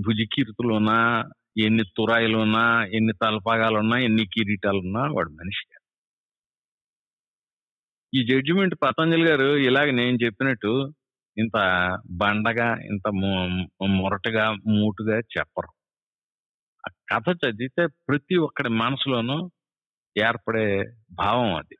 భుజకీర్తులున్నా 0.00 1.24
ఎన్ని 1.58 1.84
తురాయిలు 1.84 2.38
ఉన్నా 2.38 2.84
ఎన్ని 2.84 3.12
తలపాగాలు 3.12 3.78
ఉన్నా 3.78 3.98
ఎన్ని 3.98 4.26
కిరీటాలు 4.26 4.78
ఉన్నా 4.78 5.00
వాడు 5.00 5.30
మనిషి 5.30 5.64
ఈ 8.14 8.26
జడ్జిమెంట్ 8.26 8.74
పతంజలి 8.84 9.30
గారు 9.30 9.56
ఇలాగ 9.56 9.90
నేను 9.90 10.18
చెప్పినట్టు 10.24 10.94
ఇంత 11.38 11.56
బండగా 12.10 12.68
ఇంత 12.84 13.06
మొరటగా 13.96 14.44
మూటుగా 14.68 15.18
చెప్పరు. 15.34 15.70
ఆ 16.84 16.90
కథ 17.10 17.26
చదివితే 17.42 17.86
ప్రతి 18.08 18.36
ఒక్కడి 18.36 18.70
మనసులోనూ 18.74 19.36
ఏర్పడే 20.16 20.68
భావం 21.12 21.50
అది. 21.54 21.76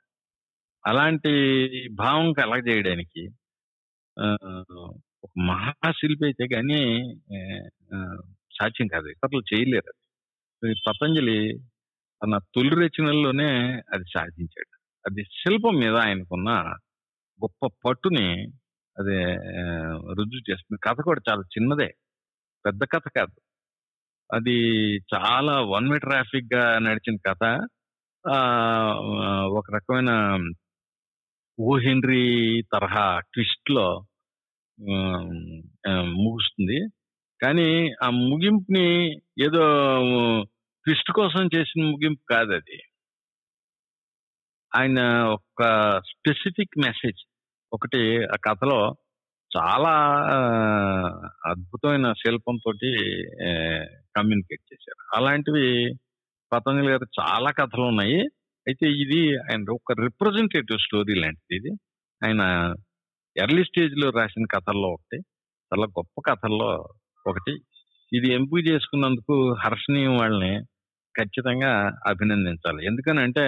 అలాంటి 0.86 1.32
భావం 1.94 2.26
కలగజేయడానికి 2.32 3.22
ఒక 5.24 5.32
మహాశిల్పి 5.48 6.24
అయితే 6.24 6.44
కానీ 6.54 6.80
సాధ్యం 8.58 8.86
కాదు. 8.88 9.06
ఇతరులు 9.06 9.42
చేయలేరు 9.52 9.90
అది. 9.90 10.04
పతంజలి 10.86 11.38
తన 12.22 12.38
తొలి 12.54 12.74
రచనల్లోనే 12.82 13.50
అది 13.92 14.06
సాధించాడు. 14.14 14.74
అది 15.04 15.22
శిల్పం 15.24 15.74
మీద 15.74 15.94
ఆయనకున్న 15.96 16.50
గొప్ప 17.40 17.66
పట్టుని 17.84 18.28
అది 18.98 19.16
రుజువు 20.16 20.50
చేస్తుంది. 20.50 20.78
కథ 20.84 20.96
కూడా 21.04 21.20
చాలా 21.30 21.42
చిన్నదే. 21.42 21.94
పెద్ద 22.66 22.80
కథ 22.84 23.02
కాదు. 23.16 23.40
అది 24.34 24.58
చాలా 25.14 25.60
వన్ 25.60 25.88
వే 25.92 25.98
ట్రాఫిక్గా 25.98 26.78
నడిచిన 26.78 27.16
కథ. 27.26 27.44
ఒక 29.58 29.66
రకమైన 29.74 30.12
ఓ 31.60 31.78
హెన్రీ 31.78 32.24
తరహా 32.72 33.20
ట్విస్ట్లో 33.20 34.06
ముగుస్తుంది. 36.16 36.78
కానీ 37.42 37.70
ఆ 38.02 38.10
ముగింపుని 38.10 38.88
ఏదో 39.44 39.64
ట్విస్ట్ 40.84 41.12
కోసం 41.12 41.48
చేసిన 41.56 41.84
ముగింపు 41.84 42.22
కాదు 42.30 42.52
అది 42.52 42.78
ఆయన 44.76 45.00
ఒక 45.24 45.62
స్పెసిఫిక్ 46.06 46.78
మెసేజ్ 46.78 47.22
ఒకటి 47.76 48.00
ఆ 48.34 48.36
కథలో 48.46 48.80
చాలా 49.50 49.92
అద్భుతమైన 51.50 52.06
శిల్పంతో 52.12 52.70
కమ్యూనికేట్ 54.16 54.64
చేశారు. 54.70 55.02
అలాంటివి 55.16 55.66
పతంజలి 56.52 56.90
గారు 56.90 57.06
చాలా 57.20 57.50
కథలు 57.50 57.84
ఉన్నాయి 57.92 58.18
అయితే 58.68 58.86
ఇది 59.02 59.20
ఆయన 59.44 59.62
ఒక 59.74 59.92
రిప్రజెంటేటివ్ 60.02 60.78
స్టోరీ 60.78 61.14
లాంటిది 61.22 61.56
ఇది. 61.60 61.72
ఆయన 62.24 62.42
ఎర్లీ 63.36 63.64
స్టేజ్లో 63.64 64.08
రాసిన 64.10 64.44
కథల్లో 64.54 64.88
ఒకటి 64.96 65.18
చాలా 65.70 65.86
గొప్ప 65.98 66.14
కథల్లో 66.30 66.70
ఒకటి. 67.26 67.54
ఇది 68.12 68.28
ఎంపిక 68.34 68.62
చేసుకున్నందుకు 68.68 69.34
హర్షణీయం 69.64 70.14
వాళ్ళని 70.16 70.54
ఖచ్చితంగా 71.18 71.72
అభినందించాలి. 72.06 72.80
ఎందుకనంటే 72.86 73.44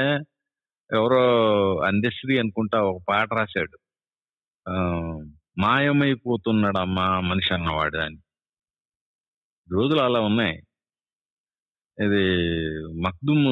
ఎవరో 0.93 1.23
అందశ్రీ 1.89 2.35
అనుకుంటా 2.39 2.79
ఒక 2.91 2.99
పాట 3.09 3.29
రాశాడు. 3.39 3.77
మాయమైపోతున్నాడమ్మా 5.61 7.07
మనిషి 7.21 7.51
అన్నవాడు 7.55 7.99
అని 7.99 8.19
రోజులు 9.69 10.01
అలా 10.01 10.21
ఉన్నాయి. 10.21 10.57
ఇది 11.99 12.25
మక్దుమ్ 13.05 13.47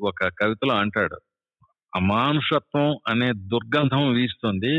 ఒక 0.00 0.28
కవితలో 0.40 0.74
అంటాడు 0.74 1.18
అమానుషత్వం 1.92 2.88
అనే 3.08 3.28
దుర్గంధం 3.52 4.04
వీస్తుంది 4.14 4.74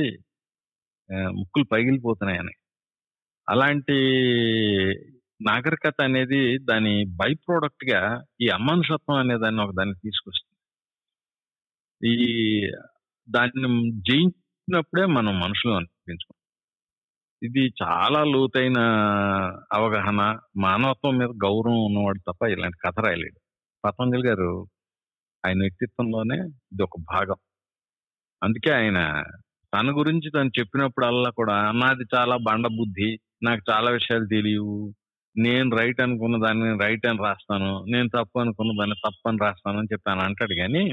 ముక్కులు 1.39 1.65
పగిలిపోతున్నాయని. 1.65 2.53
అలాంటి 3.49 3.97
నాగరికత 5.41 5.97
అనేది 6.01 6.41
దాని 6.63 6.93
బై 7.19 7.31
ప్రోడక్ట్గా 7.33 8.01
ఈ 8.41 8.47
అమానుషత్వం 8.49 9.17
అనే 9.17 9.35
దాన్ని 9.43 9.61
ఒక 9.63 9.73
దాన్ని 9.79 9.95
తీసుకొస్తుంది. 10.03 10.57
ఈ 12.03 12.15
దాన్ని 13.27 13.69
జయించినప్పుడే 14.69 15.05
మనం 15.05 15.39
మనుషులు 15.39 15.73
అనిపించుకుంటాం 15.73 16.37
ఇది 17.43 17.63
చాలా 17.83 18.23
లోతైన 18.23 18.79
అవగాహన 19.73 20.21
మానవత్వం 20.57 21.17
మీద 21.17 21.29
గౌరవం 21.29 21.79
ఉన్నవాడు 21.85 22.19
తప్ప 22.19 22.43
ఇలాంటి 22.45 22.77
కథ 22.85 22.99
రాయలేడు. 23.05 23.39
పతంజలి 23.85 24.27
గారు 24.27 24.67
ఆయన 25.45 25.59
వ్యక్తిత్వంలోనే 25.59 26.37
ఇది 26.73 26.83
ఒక 26.83 26.97
భాగం. 27.13 27.35
అందుకే 28.43 28.71
ఆయన 28.73 28.99
తన 29.73 29.87
గురించి 29.91 30.31
తను 30.31 30.51
చెప్పినప్పుడల్లా 30.59 31.29
కూడా 31.29 31.71
నాది 31.71 32.05
చాలా 32.15 32.37
బండ 32.37 32.67
బుద్ధి 32.67 33.09
నాకు 33.43 33.61
చాలా 33.71 33.91
విషయాలు 33.91 34.25
తెలియవు. 34.25 34.93
నేను 35.37 35.77
రైట్ 35.77 36.01
అనుకున్న 36.01 36.45
దాన్ని 36.45 36.69
రైట్ 36.85 37.07
అని 37.07 37.19
రాస్తాను. 37.23 37.71
నేను 37.91 38.07
తప్పు 38.07 38.39
అనుకున్న 38.39 38.71
దాన్ని 38.79 38.95
తప్పు 39.05 39.27
అని 39.29 39.37
రాస్తాను 39.41 39.77
అని 39.79 39.87
చెప్పి 39.93 40.11
అంటాడు. 40.11 40.53
కానీ 40.53 40.83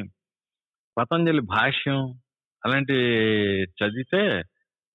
పతంజలి 0.99 1.41
భాష్యం 1.41 2.01
అలాంటి 2.67 2.97
చదివితే 3.79 4.21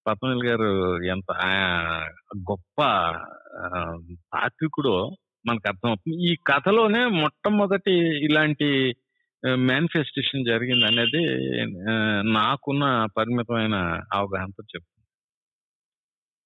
పద్మనీల్ 0.08 0.44
గారు 0.44 0.70
ఎంత 1.06 1.32
గొప్ప 2.51 2.78
ఆ, 3.58 3.68
తాత్వికుడో 4.34 4.96
మనకు 5.46 5.68
అర్థమవుతుంది. 5.68 6.32
ఈ 6.32 6.36
కథలోనే 6.48 7.06
మొట్టమొదటి 7.22 7.94
ఇలాంటి 8.25 8.70
మేనిఫెస్టేషన్ 9.68 10.46
జరిగింది 10.46 10.86
అనేది 10.86 11.22
నాకున్న 12.34 12.84
పరిమితమైన 13.18 13.75
అవగాహనతో 14.13 14.63
చెప్తుంది. 14.63 15.08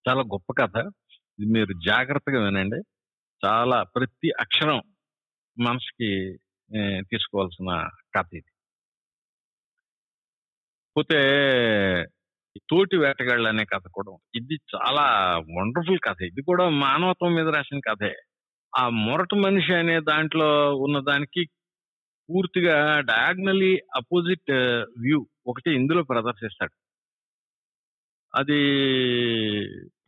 చాలా 0.05 0.21
గొప్ప 0.33 0.49
కథ. 0.61 0.77
మీరు 1.47 1.73
జాగ్రత్తగా 1.85 2.39
వినండి. 2.45 2.79
చాలా 3.43 3.83
ప్రతి 3.95 4.29
అక్షరం 4.39 4.79
మనసుకి 5.57 6.11
తీసుకోవాల్సిన 7.11 7.71
కథ 8.15 8.29
ఇది. 8.33 8.51
పోతే 10.97 11.19
తోటి 12.69 12.97
వేటగాళ్ళు 12.97 13.47
అనే 13.49 13.65
కథ 13.65 13.81
కూడా 13.93 14.11
ఇది 14.35 14.55
చాలా 14.75 15.05
వండర్ఫుల్ 15.57 15.99
కథ. 16.03 16.21
ఇది 16.23 16.41
కూడా 16.41 16.69
మానవత్వం 16.69 17.33
మీద 17.35 17.47
రాసిన 17.55 17.79
కథే. 17.79 18.13
ఆ 18.77 18.89
మొరటి 18.89 19.35
మనిషి 19.35 19.73
అనే 19.73 19.99
దాంట్లో 19.99 20.75
ఉన్న 20.75 20.99
దానికి 20.99 21.49
పూర్తిగా 22.29 22.99
డయాగ్నలీ 22.99 23.73
అపోజిట్ 23.95 24.51
వ్యూ 25.01 25.27
ఒకటి 25.47 25.71
ఇందులో 25.75 26.03
ప్రదర్శిస్తాడు. 26.03 26.75
అది 28.35 28.61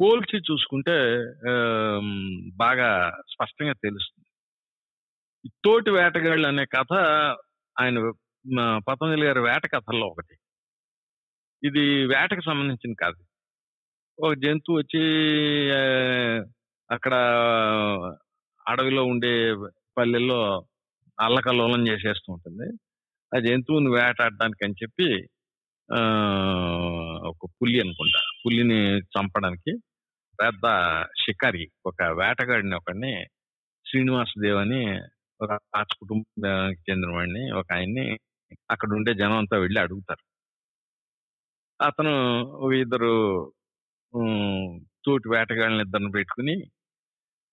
పోల్చి 0.01 0.39
చూసుకుంటే 0.39 0.97
బాగా 2.55 2.89
స్పష్టంగా 3.29 3.73
తెలుస్తుంది. 3.83 4.29
తోటి 5.65 5.89
వేటగాళ్ళు 5.91 6.47
అనే 6.47 6.65
కథ 6.65 6.93
ఆయన 7.81 7.97
పతంజలి 8.87 9.25
గారి 9.25 9.39
వేట 9.39 9.65
కథల్లో 9.75 10.07
ఒకటి. 10.07 10.35
ఇది 11.63 11.83
వేటకు 12.05 12.41
సంబంధించిన 12.41 12.93
కాదు. 12.93 13.19
ఒక 14.19 14.33
జంతువు 14.33 14.77
వచ్చి 14.77 15.01
అక్కడ 16.89 17.13
అడవిలో 18.65 19.03
ఉండే 19.03 19.31
పల్లెల్లో 19.97 20.39
అల్లకల్లోలం 21.17 21.87
చేసేస్తూ 21.87 22.33
ఉంటుంది. 22.33 22.67
ఆ 23.31 23.39
జంతువుని 23.39 23.89
వేటాడడానికి 23.89 24.65
అని 24.65 24.73
చెప్పి 24.73 25.07
ఆ, 25.89 25.99
ఒక 27.23 27.49
పులి 27.57 27.81
అనుకుంటా. 27.81 28.19
పులిని 28.41 28.79
చంపడానికి 29.13 29.71
పెద్ద 30.39 30.65
షికారి 31.19 31.71
ఒక 31.85 32.03
వేటగాడిని 32.19 32.75
ఒకడిని 32.75 33.13
శ్రీనివాసదేవ్ 33.85 34.57
అని 34.57 34.81
ఒక 35.39 35.51
రాజ 35.75 35.87
కుటుంబానికి 35.99 36.91
చెందిన 36.91 37.11
వాడిని 37.11 37.51
ఒక 37.51 37.73
ఆయన్ని 37.73 38.05
అక్కడ 38.71 38.89
ఉండే 38.93 39.13
జనం 39.13 39.37
అంతా 39.37 39.57
వెళ్ళి 39.57 39.79
అడుగుతారు. 39.79 40.23
అతను 41.79 42.13
ఇద్దరు 42.75 43.13
తోటి 45.05 45.29
వేటగాళ్ళని 45.29 45.81
ఇద్దరిని 45.81 46.11
పెట్టుకుని 46.11 46.55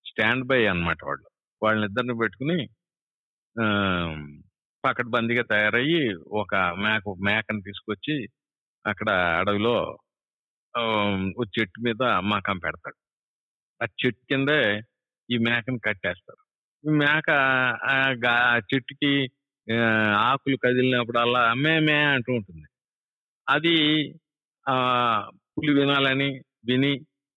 స్టాండ్ 0.06 0.44
బై 0.44 0.66
అన్నమాట 0.66 1.04
వాళ్ళు. 1.04 1.26
వాళ్ళని 1.62 1.86
ఇద్దరిని 1.86 2.18
పెట్టుకుని 2.18 2.58
ఆ, 3.56 3.64
పకడ్బందీగా 4.84 5.42
తయారయ్యి 5.42 6.02
ఒక 6.32 6.54
మేక 6.54 7.02
మేకను 7.24 7.62
తీసుకొచ్చి 7.62 8.16
అక్కడ 8.84 9.10
అడవిలో 9.40 9.76
చెట్టు 11.54 11.80
మీద 11.80 12.02
మకం 12.24 12.58
పెడతాడు. 12.58 12.98
ఆ 13.80 13.86
చెట్టు 14.00 14.22
కిందే 14.30 14.60
ఈ 15.28 15.38
మేకను 15.38 15.78
కట్టేస్తారు. 15.78 16.42
ఈ 16.84 16.90
మేక 16.98 17.28
ఆ 17.86 18.36
చెట్టుకి 18.74 19.12
ఆకులు 20.22 20.56
కదిలినప్పుడల్లా 20.56 21.54
మే 21.54 21.80
మే 21.80 21.98
అంటూ 22.14 22.32
ఉంటుంది. 22.32 22.66
అది 23.48 23.76
ఆ 24.66 24.74
పులి 25.54 25.80
వినాలని 25.80 26.28
విని 26.68 26.92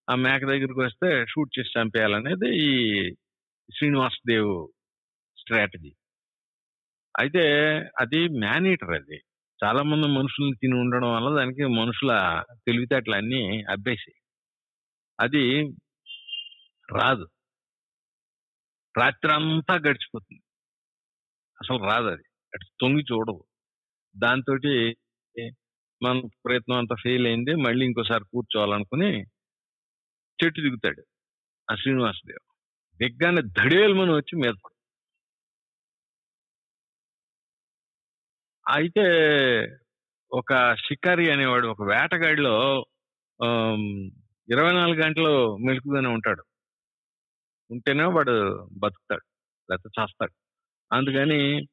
ఆ 0.08 0.14
మేక 0.14 0.42
దగ్గరికి 0.44 0.80
వస్తే 0.80 1.26
షూట్ 1.26 1.58
చేసి 1.58 1.80
చంపేయాలనేది 1.80 2.48
ఈ 2.58 2.70
శ్రీనివాస్ 3.68 4.20
దేవ్ 4.26 4.52
స్ట్రాటజీ. 5.38 5.90
అయితే 7.14 7.42
అది 8.00 8.28
మ్యానీటర్ 8.38 8.90
అది. 8.90 9.18
చాలా 9.60 9.82
మంది 9.82 10.06
మనుషుల్ని 10.08 10.56
తిని 10.56 10.74
ఉండడం 10.74 11.12
వల్ల 11.14 11.38
దానికి 11.38 11.64
మనుషుల 11.80 12.12
తెలివితేటలన్నీ 12.66 13.62
అబ్బేసి. 13.68 14.12
అది 15.18 15.44
రాదు. 16.88 17.26
రాత్రి 18.94 19.32
అంతా 19.32 19.74
గడిచిపోతుంది. 19.74 20.42
అసలు 21.58 21.78
రాదు 21.84 22.08
అది. 22.08 22.24
అటు 22.52 22.66
తొంగి 22.80 23.04
చూడదు 23.12 23.44
దాంతో 24.16 24.54
మన 26.02 26.20
ప్రయత్నం 26.44 26.76
అంతా 26.76 26.96
ఫెయిల్ 27.02 27.26
అయింది. 27.26 27.54
మళ్ళీ 27.54 27.86
ఇంకోసారి 27.86 28.24
కూర్చోవాలనుకుని 28.24 29.22
చెట్టు 30.44 30.60
దిగుతాడు. 30.60 31.04
ఆ 31.72 31.74
శ్రీనివాసదేవ్. 31.74 32.54
దిగ్గానే 33.02 33.42
దడేల్మని 33.42 34.12
వచ్చి 34.12 34.36
మీద 34.36 34.54
అయితే 38.68 39.02
ఒక 40.32 40.74
షికారి 40.74 41.32
అనేవాడు 41.32 41.68
ఒక 41.68 41.82
వేటగాడిలో 41.82 42.86
ఇరవై 44.50 44.72
నాలుగు 44.72 45.04
గంటలు 45.04 45.56
మెలుకుగానే 45.56 46.08
ఉంటాడు. 46.08 46.44
ఉంటేనే 47.70 48.04
వాడు 48.04 48.68
బతుకుతాడు. 48.72 49.26
లేకపోతే 49.70 50.02
చేస్తాడు. 50.02 50.32
అందుకని 50.94 51.68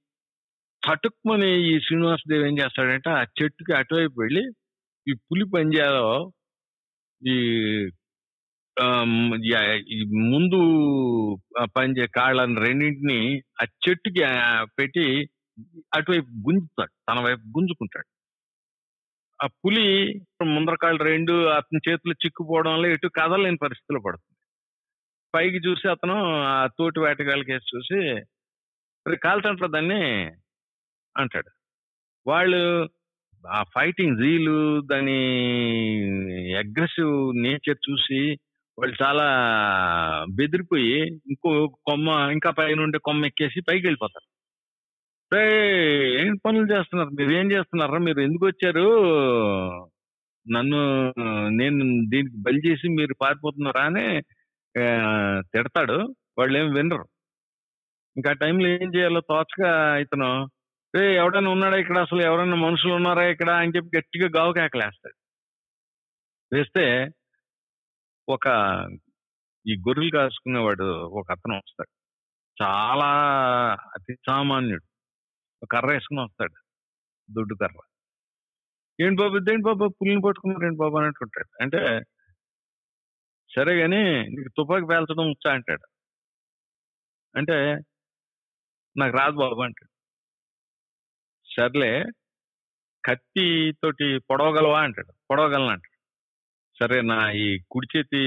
చటుక్కుమని 0.85 1.49
ఈ 1.67 1.79
శ్రీనివాసదేవ్ 1.79 2.47
ఏం 2.47 2.55
చేస్తాడంటే 2.59 3.09
ఆ 3.11 3.23
చెట్టుకి 3.37 3.73
అటువైపు 3.73 4.15
వెళ్ళి 4.21 4.43
ఈ 5.07 5.13
పులి 5.25 5.45
పంజాలో 5.53 6.07
ఈ 7.21 7.35
ముందు 10.31 10.59
పంజే 11.75 12.07
కాళ్ళని 12.15 12.59
రెండింటిని 12.65 13.19
ఆ 13.61 13.65
చెట్టుకి 13.83 14.21
పెట్టి 14.77 15.05
అటువైపు 15.95 16.31
గుంజుతాడు. 16.47 16.93
తన 17.09 17.19
వైపు 17.19 17.43
గుంజుకుంటాడు. 17.57 18.07
ఆ 19.39 19.47
పులి 19.61 19.85
ముందర 20.47 20.75
కాళ్ళు 20.75 21.03
రెండు 21.03 21.33
అతని 21.51 21.79
చేతులు 21.87 22.13
చిక్కుపోవడం 22.23 22.73
వల్ల 22.73 22.85
ఎటు 22.87 23.07
కదలేని 23.17 23.57
పరిస్థితులు 23.57 23.99
పడుతుంది. 23.99 24.35
పైకి 25.33 25.59
చూసి 25.67 25.85
అతను 25.89 26.15
ఆ 26.51 26.67
తోటి 26.77 26.99
వేటగాళ్ళకి 26.99 27.51
వేసి 27.53 27.67
చూసి 27.73 27.99
"రే, 29.05 29.15
దాన్ని. 29.67 30.01
అంటాడు. 31.17 31.51
వాళ్ళు 32.27 32.89
ఆ 33.47 33.63
ఫైటింగ్ 33.63 34.17
జీలు 34.17 34.81
దాని 34.81 35.19
అగ్రెసివ్ 36.55 37.33
నేచర్ 37.37 37.77
చూసి 37.89 38.21
వాళ్ళు 38.79 38.95
చాలా 39.03 39.27
బెదిరిపోయి 40.35 41.01
ఇంకో 41.07 41.67
కొమ్మ 41.85 42.29
ఇంకా 42.31 42.51
పైన 42.51 42.79
ఉండే 42.81 42.99
కొమ్మ 42.99 43.25
ఎక్కేసి 43.25 43.61
పైకి 43.61 43.85
వెళ్ళిపోతారు. 43.87 44.27
ఏం 46.21 46.35
పనులు 46.45 46.73
చేస్తున్నారు? 46.73 47.09
మీరు 47.09 47.31
ఏం 47.31 47.51
చేస్తున్నారా? 47.51 47.97
మీరు 47.97 48.19
ఎందుకు 48.19 48.45
వచ్చారు? 48.45 48.87
నన్ను 50.51 51.13
నేను 51.49 52.09
దీనికి 52.09 52.35
బలి 52.37 52.61
చేసి 52.67 52.87
మీరు 52.89 53.15
పారిపోతున్నారా 53.21 53.81
అని 53.81 54.21
తిడతాడు. 55.53 56.15
వాళ్ళు 56.37 56.57
ఏం 56.57 56.73
వినరు. 56.73 57.05
ఇంకా 58.17 58.29
ఆ 58.29 58.33
టైంలో 58.33 58.67
ఏం 58.67 58.95
చేయాలో 58.95 59.21
తోచగా 59.21 59.97
ఇతను 59.97 60.29
రే 60.95 61.15
ఎవడైనా 61.15 61.49
ఉన్నాడా 61.49 61.77
ఇక్కడ? 61.77 61.97
అసలు 61.97 62.21
ఎవరైనా 62.21 62.55
మనుషులు 62.55 62.93
ఉన్నారా 62.93 63.23
ఇక్కడ? 63.27 63.49
అని 63.49 63.71
చెప్పి 63.75 63.97
గట్టిగా 63.97 64.29
గావు 64.37 64.53
కేకలేస్తాడు. 64.53 65.15
వేస్తే 66.55 67.09
ఒక 68.29 68.47
ఈ 69.67 69.75
గొర్రెలు 69.75 70.11
కాసుకునేవాడు 70.11 70.83
ఒక 71.01 71.31
అతను 71.31 71.55
వస్తాడు. 71.57 71.91
చాలా 72.63 73.05
అతి 73.73 74.15
సామాన్యుడు. 74.27 74.83
ఒక 75.63 75.69
కర్ర 75.71 75.87
వేసుకుని 75.87 76.21
వస్తాడు. 76.21 76.53
దుడ్డు 77.33 77.55
కర్ర. 77.55 77.79
ఏంటి 79.01 79.21
బాబు? 79.21 79.37
ఇదేంటి 79.37 79.63
బాబు? 79.63 79.87
పుల్లిని 79.87 80.21
పట్టుకున్నారు 80.21 80.65
ఏంటి 80.65 80.77
బాబు? 80.77 80.97
అని 80.97 81.07
అంటుంటాడు 81.07 81.63
అంటే 81.63 82.03
సరే 83.55 83.79
కానీ 83.81 83.97
నీకు 84.21 84.49
తుపాకి 84.49 84.85
పేల్చడం 84.85 85.29
వచ్చా? 85.29 85.53
అంటాడు. 85.53 85.87
అంటే 87.37 87.79
నాకు 88.97 89.17
రాదు 89.17 89.35
బాబు 89.35 89.61
అంటాడు. 89.61 89.94
సర్లే 91.57 92.03
కత్తి 93.05 93.73
తోటి 93.83 94.19
పొడవగలవా 94.29 94.81
అంటాడు. 94.81 95.13
పొడవగలను 95.29 95.67
అంటాడు. 95.67 95.95
సరే 96.79 97.01
నా 97.01 97.31
ఈ 97.31 97.59
కుడి 97.71 97.97
చేతి 97.97 98.17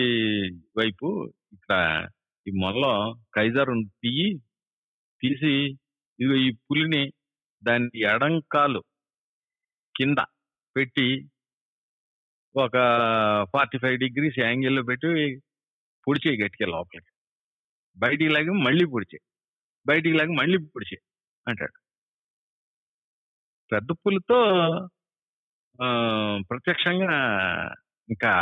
వైపు 0.78 1.32
ఇక్కడ 1.52 2.06
ఈ 2.48 2.50
మొదలో 2.50 3.16
కైజర్ 3.34 3.84
తీయి 4.02 4.38
తీసి 5.22 5.52
ఇదిగో 6.20 6.34
ఈ 6.34 6.50
పులిని 6.52 7.12
దాని 7.64 7.98
ఎడంకాలు 8.00 8.84
కింద 9.96 10.16
పెట్టి 10.76 11.28
ఒక 12.56 12.72
ఫార్టీ 13.52 13.78
ఫైవ్ 13.78 13.98
డిగ్రీస్ 13.98 14.38
యాంగిల్లో 14.38 14.82
పెట్టి 14.82 15.40
పొడిచేయి 16.08 16.42
గట్టిగా 16.42 16.70
లోపలికి. 16.70 17.12
బయటికి 17.96 18.30
లాగి 18.30 18.50
మళ్ళీ 18.50 18.84
పొడిచే 18.84 19.18
బయటికి 19.86 20.16
లాగి 20.16 20.32
మళ్ళీ 20.36 20.58
పొడిచే 20.58 20.98
అంటాడు. 21.48 21.87
పెద్ద 23.72 23.90
పులితో 24.02 24.38
ప్రత్యక్షంగా 26.50 27.16
ఇంకా 28.08 28.32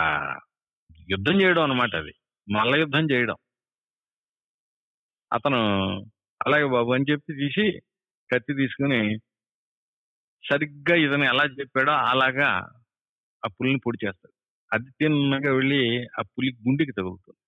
యుద్ధం 1.10 1.36
చేయడం 1.42 1.62
అనమాట 1.62 1.92
అది. 1.96 2.12
మల్ల 2.48 2.72
యుద్ధం 2.76 3.04
చేయడం. 3.12 3.36
అతను 5.30 5.60
అలాగే 6.40 6.66
బాబు 6.66 6.90
అని 6.92 7.08
చెప్పి 7.12 7.32
తీసి 7.34 7.64
కత్తి 8.30 8.52
తీసుకుని 8.54 9.00
సరిగ్గా 10.44 10.96
ఇతను 10.96 11.24
ఎలా 11.24 11.44
చెప్పాడో 11.60 11.92
అలాగా 12.12 12.48
ఆ 13.42 13.48
పులిని 13.56 13.80
పొడి 13.86 13.98
చేస్తాడు. 14.06 14.34
అది 14.72 14.88
తిన్నగా 15.00 15.50
వెళ్ళి 15.54 15.82
ఆ 16.18 16.22
పులి 16.32 16.50
గుండెకి 16.66 16.92
తగులుతుంది. 16.92 17.40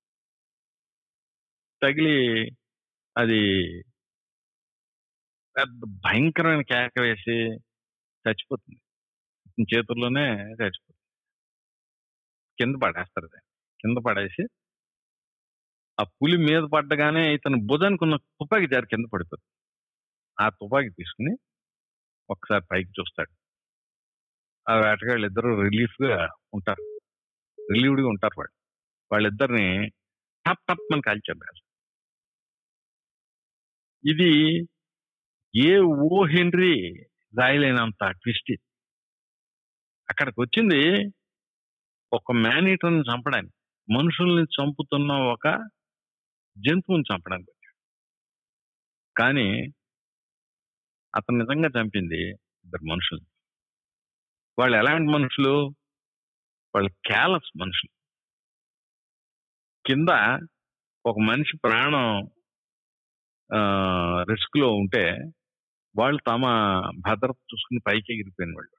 తగిలి 1.83 2.17
అది 3.17 3.41
పెద్ద 5.57 5.81
భయంకరమైన 6.05 6.62
కేక 6.62 7.01
వేసి 7.01 7.37
చచ్చిపోతుంది. 8.29 8.81
చేతుల్లోనే 9.75 10.33
చచ్చిపోతుంది. 10.43 10.99
కింద 12.59 12.77
పడేస్తారు 12.83 13.27
దాన్ని. 13.27 13.49
కింద 13.81 14.05
పడేసి 14.07 14.47
ఆ 16.01 16.05
పులి 16.05 16.37
మీద 16.37 16.62
పడ్డగానే 16.62 17.35
ఇతను 17.35 17.57
భుజానికి 17.67 18.05
ఉన్న 18.05 18.17
తుపాకి 18.17 18.67
జారి 18.67 18.87
కింద 18.87 19.05
పడిపోతుంది. 19.12 19.55
ఆ 20.45 20.49
తుపాకి 20.49 20.91
తీసుకుని 20.91 21.37
ఒకసారి 22.31 22.64
పైకి 22.71 22.91
చూస్తాడు. 23.01 23.33
ఆ 24.71 24.77
వేటగాళ్ళు 24.77 25.27
ఇద్దరు 25.27 25.62
రిలీఫ్గా 25.62 26.29
ఉంటారు. 26.55 27.01
రిలీవ్డ్గా 27.73 28.09
ఉంటారు 28.09 28.35
వాళ్ళు. 28.38 28.59
వాళ్ళిద్దరిని 29.12 29.88
టప్ 30.47 30.61
టప్ 30.69 30.93
మన 30.93 31.01
కాల్చారు 31.01 31.62
ఇది 34.09 34.61
ఏ 35.57 35.79
ఓ 35.79 36.25
హెన్రీ 36.25 37.08
రాయలేనంత 37.37 38.11
ట్విస్ట్. 38.11 38.51
ఇది. 38.51 38.62
అక్కడికి 40.11 40.41
వచ్చింది 40.41 41.12
ఒక 42.12 42.33
మేనేటర్ని 42.33 43.01
చంపడానికి. 43.01 43.55
మనుషుల్ని 43.93 44.43
చంపుతున్న 44.43 45.12
ఒక 45.12 45.49
జంతువుని 46.59 47.03
చంపడానికి 47.14 47.51
వచ్చాడు. 47.51 47.77
కానీ 49.21 49.73
అతను 51.17 51.38
నిజంగా 51.38 51.83
చంపింది 51.83 52.31
ఇద్దరు 52.64 52.85
మనుషులు. 52.85 53.21
వాళ్ళు 54.59 54.77
ఎలాంటి 54.77 55.12
మనుషులు? 55.12 55.69
వాళ్ళు 56.75 56.91
క్యాలస్ 57.07 57.51
మనుషులు. 57.61 57.91
కింద 59.87 60.09
ఒక 61.07 61.17
మనిషి 61.19 61.59
ప్రాణం 61.59 62.31
రిస్క్లో 64.33 64.69
ఉంటే 64.73 65.19
వాళ్ళు 65.99 66.21
తమ 66.29 66.43
భద్రత 67.07 67.37
చూసుకుని 67.51 67.81
పైకి 67.87 68.15
ఎగిరిపోయిన 68.15 68.53
వాళ్ళు. 68.55 68.75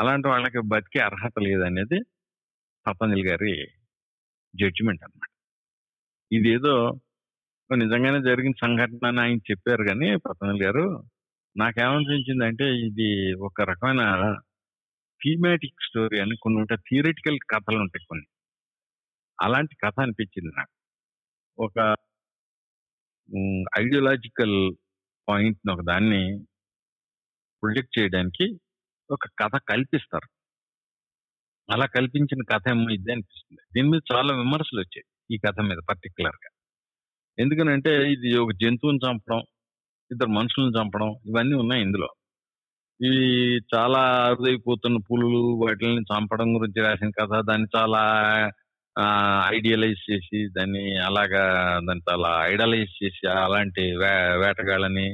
అలాంటి 0.00 0.28
వాళ్ళకి 0.28 0.60
బతికే 0.60 0.98
అర్హత 1.00 1.32
లేదనేది 1.42 1.98
పతంజలి 2.86 3.24
గారి 3.28 3.52
జడ్జిమెంట్ 4.54 5.04
అన్నమాట. 5.04 5.30
ఇదేదో 6.32 6.74
నిజంగానే 7.74 8.18
జరిగిన 8.30 8.52
సంఘటన 8.64 9.06
అని 9.06 9.20
ఆయన 9.20 9.38
చెప్పారు 9.50 9.84
కానీ 9.84 10.16
పతంజలి 10.16 10.64
గారు 10.64 10.84
నాకేమనిపించిందంటే 11.56 12.64
ఇది 12.88 13.08
ఒక 13.40 13.60
రకమైన 13.60 14.02
థీమాటిక్ 15.20 15.82
స్టోరీ 15.88 16.20
అని 16.20 16.36
కొన్ని 16.42 16.60
ఉంటాయి 16.60 16.80
థియరిటికల్ 16.90 17.38
కథలు 17.50 17.78
ఉంటాయి 17.78 18.06
కొన్ని. 18.06 18.26
అలాంటి 19.42 19.76
కథ 19.84 19.94
అనిపించింది 20.00 20.52
నాకు. 20.56 20.74
ఒక 21.58 21.78
ఐడియోలాజికల్ 23.80 24.56
పాయింట్ 25.28 25.70
ఒక 25.72 25.82
దాన్ని 25.82 26.22
ప్రొజెక్ట్ 27.62 27.98
చేయడానికి 27.98 28.46
ఒక 29.10 29.26
కథ 29.38 29.54
కల్పిస్తారు. 29.68 30.28
అలా 31.68 31.86
కల్పించిన 31.86 32.40
కథ 32.52 32.64
ఏమో 32.68 32.86
ఇది 32.90 33.12
అనిపిస్తుంది. 33.12 33.62
దీని 33.74 33.88
మీద 33.88 34.00
చాలా 34.12 34.32
విమర్శలు 34.36 34.80
వచ్చాయి 34.80 35.06
ఈ 35.34 35.38
కథ 35.46 35.60
మీద 35.60 35.78
పర్టికులర్గా 35.90 36.50
ఎందుకనంటే 37.38 37.92
ఇది 38.12 38.30
ఒక 38.38 38.52
జంతువుని 38.62 39.00
చంపడం 39.06 39.40
ఇద్దరు 40.10 40.28
మనుషులను 40.28 40.72
చంపడం 40.78 41.08
ఇవన్నీ 41.26 41.56
ఉన్నాయి 41.56 41.82
ఇందులో. 41.82 42.08
ఇవి 43.00 43.24
చాలా 43.74 44.00
అరుదైపోతున్న 44.28 44.98
పులులు 45.10 45.40
వాటిని 45.64 46.02
చంపడం 46.12 46.48
గురించి 46.56 46.80
రాసిన 46.82 47.10
కథ 47.20 47.32
దాన్ని 47.48 47.68
చాలా 47.76 48.02
ఐడియలైజ్ 49.56 50.00
చేసి 50.10 50.38
దాన్ని 50.48 50.84
అలాగా 50.98 51.42
దాన్ని 51.88 52.02
చాలా 52.10 52.30
ఐడలైజ్ 52.46 52.92
చేసి 53.04 53.28
అలాంటి 53.28 53.84
వే 53.96 54.12
వేటగాళ్ళని 54.36 55.08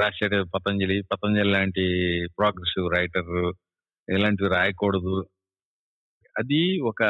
రాశాడు 0.00 0.38
పతంజలి 0.54 1.02
పతంజలి 1.02 1.50
లాంటి 1.52 1.84
ప్రోగ్రెసివ్ 2.38 2.86
రైటర్ 2.96 3.32
ఇలాంటివి 4.08 4.50
రాయకూడదు. 4.50 5.16
అది 6.38 6.62
ఒక 6.80 7.02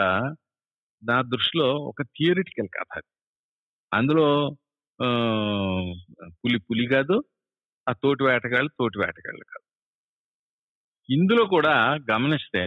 నా 1.03 1.23
దృష్టిలో 1.23 1.69
ఒక 1.91 2.03
థియరిటికల్ 2.03 2.69
కథ 2.69 3.03
అందులో 3.93 4.29
పులి 6.45 6.59
పులి 6.59 6.87
కాదు 6.87 7.17
ఆ 7.89 7.93
తోటి 7.93 8.23
వేటగాళ్ళు 8.25 8.71
తోటి 8.79 8.99
వేటగాళ్ళు 8.99 9.45
కాదు. 9.45 9.67
ఇందులో 11.09 11.45
కూడా 11.47 11.75
గమనిస్తే 12.13 12.63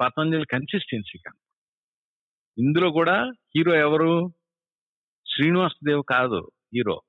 పతంజలి 0.00 0.46
కన్సిస్టెన్సీ 0.46 1.18
కాదు. 1.18 1.41
ఇందులో 2.58 2.90
కూడా 2.90 3.32
హీరో 3.56 3.74
ఎవరు? 3.74 4.34
శ్రీనివాస్ 5.34 5.84
దేవ్ 5.86 6.02
కాదు 6.08 6.50
హీరో. 6.74 7.02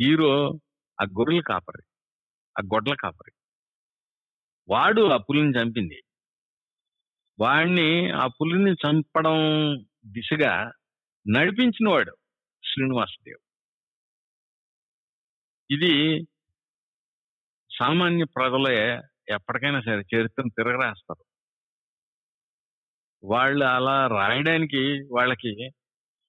హీరో 0.00 0.32
ఆ 1.02 1.04
గొర్రెల 1.04 1.40
కాపరి 1.40 1.82
ఆ 2.58 2.62
గొడ్ల 2.74 2.94
కాపరి. 2.94 3.32
వాడు 4.68 5.02
ఆ 5.10 5.16
పులిని 5.16 5.52
చంపింది. 5.58 6.02
వాడిని 7.40 8.10
ఆ 8.10 8.26
పులిని 8.26 8.72
చంపడం 8.72 9.36
దిశగా 10.06 10.72
నడిపించిన 11.26 11.88
వాడు 11.88 12.16
శ్రీనివాసదేవ్ 12.64 13.38
ఇది 15.70 15.94
సామాన్య 17.78 18.24
ప్రజలే 18.24 19.00
ఎప్పటికైనా 19.28 19.80
సరే 19.80 19.94
చరిత్రను 19.94 20.50
తిరగరాస్తారు. 20.50 21.27
వాళ్ళు 23.24 23.64
అలా 23.64 24.06
రాయడానికి 24.06 24.82
వాళ్ళకి 25.12 25.70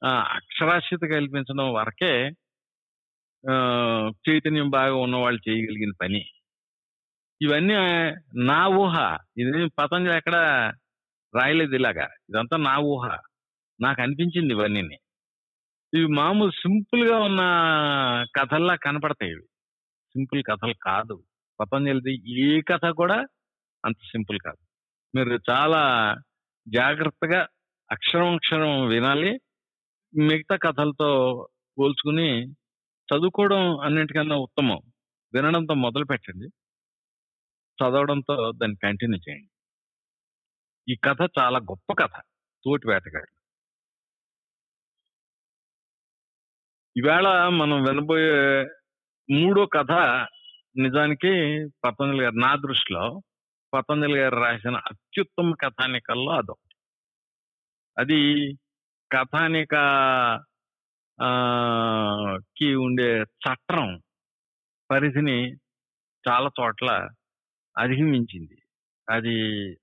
అక్షరాస్యత 0.08 1.00
కల్పించడం 1.12 1.74
వరకే 1.74 2.30
చైతన్యం 4.30 4.70
బాగా 4.70 4.96
ఉన్న 4.96 5.16
వాళ్ళు 5.16 5.50
చేయగలిగిన 5.50 5.92
పని. 6.02 6.26
ఇవన్నీ 7.42 7.74
నా 8.46 8.68
ఊహ. 8.68 9.18
ఇది 9.38 9.68
పతంజలి 9.80 10.18
ఎక్కడ 10.18 10.36
రాయలేదు 11.36 11.76
ఇలాగా. 11.76 12.08
ఇదంతా 12.30 12.58
నా 12.58 12.78
ఊహ. 12.78 13.06
నాకు 13.82 14.02
అనిపించింది 14.02 14.54
ఇవన్నీ 14.54 14.80
ఇవి 15.94 16.06
మామూలు 16.08 16.52
సింపుల్గా 16.52 17.18
ఉన్న 17.18 17.42
కథల్లా 18.36 18.76
కనపడతాయి 18.76 19.32
ఇవి. 19.32 19.46
సింపుల్ 20.14 20.44
కథలు 20.44 20.74
కాదు. 20.84 21.24
పతంజలిది 21.60 22.14
ఏ 22.42 22.62
కథ 22.62 22.86
కూడా 22.90 23.26
అంత 23.86 23.96
సింపుల్ 24.12 24.40
కాదు. 24.40 24.62
మీరు 25.16 25.40
చాలా 25.52 25.82
జాగ్రత్తగా 26.76 27.48
అక్షరం 27.92 28.34
అక్షరం 28.34 28.88
వినాలి. 28.88 29.40
మిగతా 30.18 30.56
కథలతో 30.56 31.08
పోల్చుకుని 31.80 32.52
చదువుకోవడం 33.10 33.80
అన్నింటికన్నా 33.80 34.36
ఉత్తమం. 34.36 34.82
వినడంతో 35.34 35.74
మొదలు 35.74 36.06
పెట్టండి. 36.06 36.48
చదవడంతో 37.84 38.52
దాన్ని 38.52 38.78
కంటిన్యూ 38.84 39.20
చేయండి. 39.30 39.50
ఈ 40.94 40.96
కథ 40.96 41.30
చాలా 41.40 41.60
గొప్ప 41.60 41.94
కథ. 41.94 42.22
తోటి 42.66 42.88
వేటగాడు 42.88 43.40
ఈవేళ 46.98 47.48
మనం 47.48 47.84
వినబోయే 47.84 48.64
మూడో 49.32 49.66
కథ 49.66 49.92
నిజానికి 50.78 51.30
పతంజలి 51.86 52.24
గారు 52.24 52.36
నా 52.36 52.56
దృష్టిలో 52.56 53.22
పతంజలి 53.74 54.20
గారు 54.20 54.36
రాసిన 54.36 54.76
అత్యుత్తమ 54.76 55.54
కథానికల్లో 55.62 56.32
అదొకటి. 56.32 56.76
అది 57.98 58.54
కథానిక 59.12 59.76
కి 62.58 62.76
ఉండే 62.76 63.22
చట్టం 63.22 64.02
పరిధిని 64.92 65.54
చాలా 66.30 66.50
చోట్ల 66.62 67.10
అధిగమించింది. 67.78 68.62
అది 69.10 69.36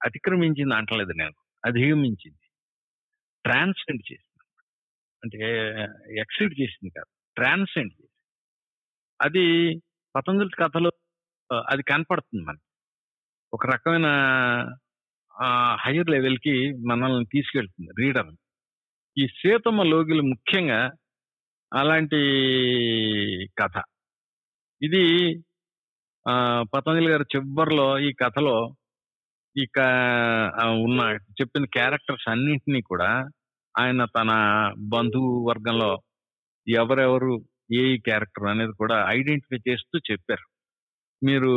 అతిక్రమించింది 0.04 0.74
అంటలేదు 0.74 1.12
నేను. 1.12 1.34
అధిగమించింది. 1.66 2.50
ట్రాన్సెండ్ 3.44 4.12
చేసింది. 4.12 4.44
అంటే 5.24 5.40
ఎక్సీడ్ 6.20 6.60
చేసింది 6.60 6.90
కాదు. 6.90 7.06
ట్రాన్సెండ్ 7.36 7.92
చేసింది. 7.92 8.10
అది 9.22 9.76
పతంజలి 10.16 10.50
కథలో 10.58 10.90
అది 11.70 11.82
కనపడుతుంది 11.82 12.44
మనకి. 12.44 12.65
ఒక 13.56 13.66
రకమైన 13.66 14.06
హైయర్ 15.74 16.10
లెవెల్కి 16.10 16.72
మనల్ని 16.86 17.24
తీసుకెళ్తుంది 17.24 18.02
రీడర్ 18.02 18.36
ఈ 19.18 19.26
సీతమ్మ 19.26 19.82
లోగిలు 19.82 20.22
ముఖ్యంగా 20.22 20.92
అలాంటి 21.74 22.16
కథ. 23.58 23.82
ఇది 24.82 25.34
పతంజలి 26.74 27.10
గారు 27.10 27.22
చివరిలో 27.22 27.98
ఈ 27.98 28.12
కథలో 28.12 28.74
ఈ 29.56 29.66
క- 29.66 30.60
ఉన్న 30.64 31.18
చెప్పిన 31.40 31.64
క్యారెక్టర్స్ 31.64 32.28
అన్నింటినీ 32.28 32.80
కూడా 32.80 33.28
ఆయన 33.78 34.04
తన 34.04 34.30
బంధువు 34.78 35.48
వర్గంలో 35.48 36.02
ఎవరెవరు 36.68 37.44
ఏ 37.72 37.96
క్యారెక్టర్ 37.96 38.44
అనేది 38.44 38.72
కూడా 38.72 39.06
ఐడెంటిఫై 39.08 39.70
చేస్తూ 39.70 39.98
చెప్పారు. 39.98 40.46
మీరు 41.24 41.52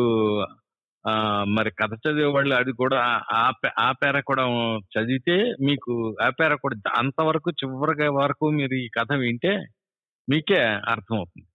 మరి 1.43 1.71
కథ 1.71 1.89
చదివే 1.93 2.25
వాళ్ళు 2.25 2.55
అది 2.55 2.71
కూడా 2.71 2.99
ఆ- 3.01 3.23
ఆ 3.31 3.51
పే- 3.51 3.71
ఆ 3.79 3.91
పేర 3.91 4.19
కూడా 4.19 4.43
చదివితే 4.77 5.55
మీకు 5.61 6.17
ఆ 6.21 6.29
పేర 6.29 6.53
కూడా 6.55 6.91
అంతవరకు 6.95 7.51
చివరి 7.51 8.07
వరకు 8.07 8.49
మీరు 8.49 8.73
ఈ 8.73 8.89
కథ 8.89 9.13
వింటే 9.13 9.57
మీకే 10.29 10.63
అర్థమవుతుంది. 10.63 11.47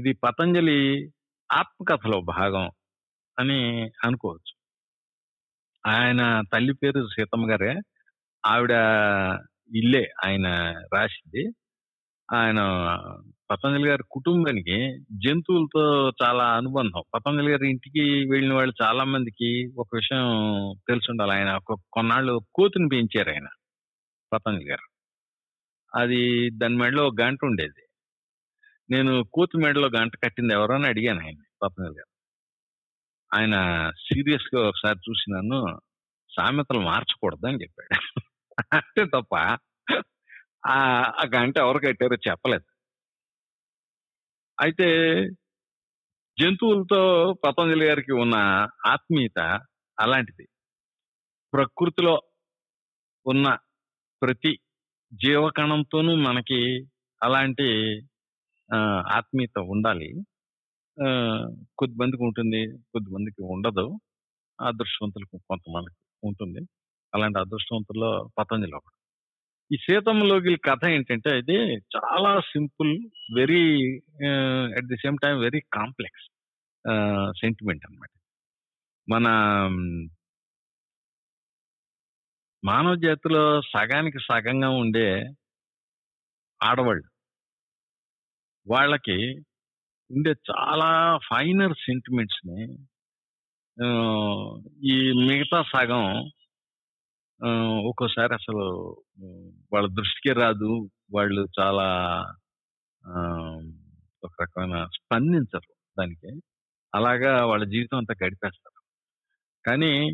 ఇది 0.00 0.12
పతంజలి 0.12 1.10
ఆత్మకథలో 1.52 2.20
భాగం 2.20 2.70
అని 3.38 3.90
అనుకోవచ్చు. 4.04 4.58
ఆయన 5.86 6.42
తల్లి 6.52 6.72
పేరు 6.72 7.06
సీతమ్మ 7.06 7.50
గారే. 7.50 7.80
ఆవిడ 8.46 8.70
ఇల్లే 9.76 10.12
ఆయన 10.24 10.48
రాసింది. 10.94 11.52
ఆయన 12.34 12.60
పతంజలి 13.50 13.88
గారి 13.88 14.02
కుటుంబానికి 14.10 14.98
జంతువులతో 14.98 16.12
చాలా 16.22 16.56
అనుబంధం. 16.56 17.02
పతంజలి 17.14 17.50
గారి 17.50 17.70
ఇంటికి 17.70 18.00
వెళ్ళిన 18.30 18.52
వాళ్ళు 18.52 18.74
చాలా 18.82 19.04
మందికి 19.04 19.72
ఒక 19.78 19.86
విషయం 19.94 20.26
తెలిసి 20.88 21.10
ఉండాలి 21.10 21.32
ఆయన 21.32 21.58
కొన్నాళ్ళు 21.92 22.40
కోతిని 22.54 22.88
పెంచారు 22.88 23.30
ఆయన 23.30 23.46
పతంజలి 24.32 24.70
గారు. 24.70 24.90
అది 26.00 26.50
దాని 26.50 26.76
మెడలో 26.76 27.06
ఒక 27.06 27.14
గంట 27.20 27.38
ఉండేది. 27.44 27.88
నేను 28.90 29.24
కోతి 29.32 29.58
మెడలో 29.58 29.88
గంట 29.88 30.12
కట్టింది 30.24 30.54
ఎవరో 30.54 30.74
అని 30.74 30.86
అడిగాను 30.86 31.20
ఆయన 31.20 31.42
పతంజలి 31.62 31.94
గారు. 31.94 32.18
ఆయన 33.40 33.56
సీరియస్గా 33.90 34.68
ఒకసారి 34.68 34.98
చూసి 35.10 35.32
నన్ను 35.32 35.80
సామెతలు 36.36 36.80
మార్చకూడదు 36.80 37.46
అని 37.46 37.62
చెప్పాడు. 37.62 38.20
అంటే 38.72 39.04
తప్ప 39.04 39.58
ఆ 40.68 40.78
గంట 41.36 41.54
ఎవరు 41.58 41.78
కట్టారో 41.78 42.16
చెప్పలేదు. 42.28 42.66
అయితే 44.58 44.88
జంతువులతో 46.36 47.00
పతంజలి 47.44 47.84
గారికి 47.86 48.12
ఉన్న 48.12 48.36
ఆత్మీయత 48.86 49.38
అలాంటిది. 49.98 50.46
ప్రకృతిలో 51.52 52.14
ఉన్న 53.26 53.46
ప్రతి 54.22 54.52
జీవకణంతోనూ 55.12 56.12
మనకి 56.28 56.60
అలాంటి 57.22 57.68
ఆత్మీయత 59.18 59.58
ఉండాలి. 59.74 60.10
కొద్దిమందికి 61.78 62.22
ఉంటుంది 62.28 62.60
కొద్దిమందికి 62.92 63.42
ఉండదు. 63.54 63.86
అదృష్టవంతులకు 64.58 65.36
కొంతమందికి 65.48 65.98
ఉంటుంది. 66.24 66.60
అలాంటి 67.12 67.38
అదృష్టవంతుల్లో 67.38 68.10
పతంజలి 68.38 68.74
ఒకటి 68.80 68.97
ఈ 69.70 69.76
సీతమ్మలోకి 69.76 70.52
కథ 70.64 70.82
ఏంటంటే 70.88 71.30
ఇది 71.38 71.56
చాలా 71.94 72.30
simple 72.52 72.92
very 73.34 73.64
at 74.76 74.86
the 74.86 74.96
same 74.96 75.16
time 75.22 75.34
very 75.38 75.60
complex 75.72 76.26
sentiment 77.40 77.84
అనమాట 77.84 78.12
మన 79.08 79.26
మానవ 82.62 82.94
జాతిలో 82.96 83.42
సగానికి 83.72 84.20
సగంగా 84.20 84.70
ఉండే 84.78 85.08
ఆడవాళ్ళు 86.60 87.06
వాళ్ళకి 88.66 89.18
ఉండే 90.10 90.32
చాలా 90.50 90.88
ఫైనర్ 91.28 91.74
సెంటిమెంట్స్ని 91.78 92.60
ఈ 94.84 94.96
మిగతా 95.22 95.60
సగం 95.72 96.04
ఒక్కోసారి 97.90 98.32
అసలు 98.34 98.64
వాళ్ళ 99.72 99.88
దృష్టికే 99.88 100.32
రాదు. 100.32 100.90
వాళ్ళు 101.14 101.46
చాలా 101.60 102.20
ఒక 104.24 104.30
రకమైన 104.42 104.84
స్పందించరు 104.84 105.74
దానికి. 105.98 106.40
అలాగా 106.94 107.46
వాళ్ళ 107.46 107.64
జీవితం 107.64 107.98
అంతా 107.98 108.14
గడిపేస్తారు. 108.24 108.82
కానీ 109.66 110.10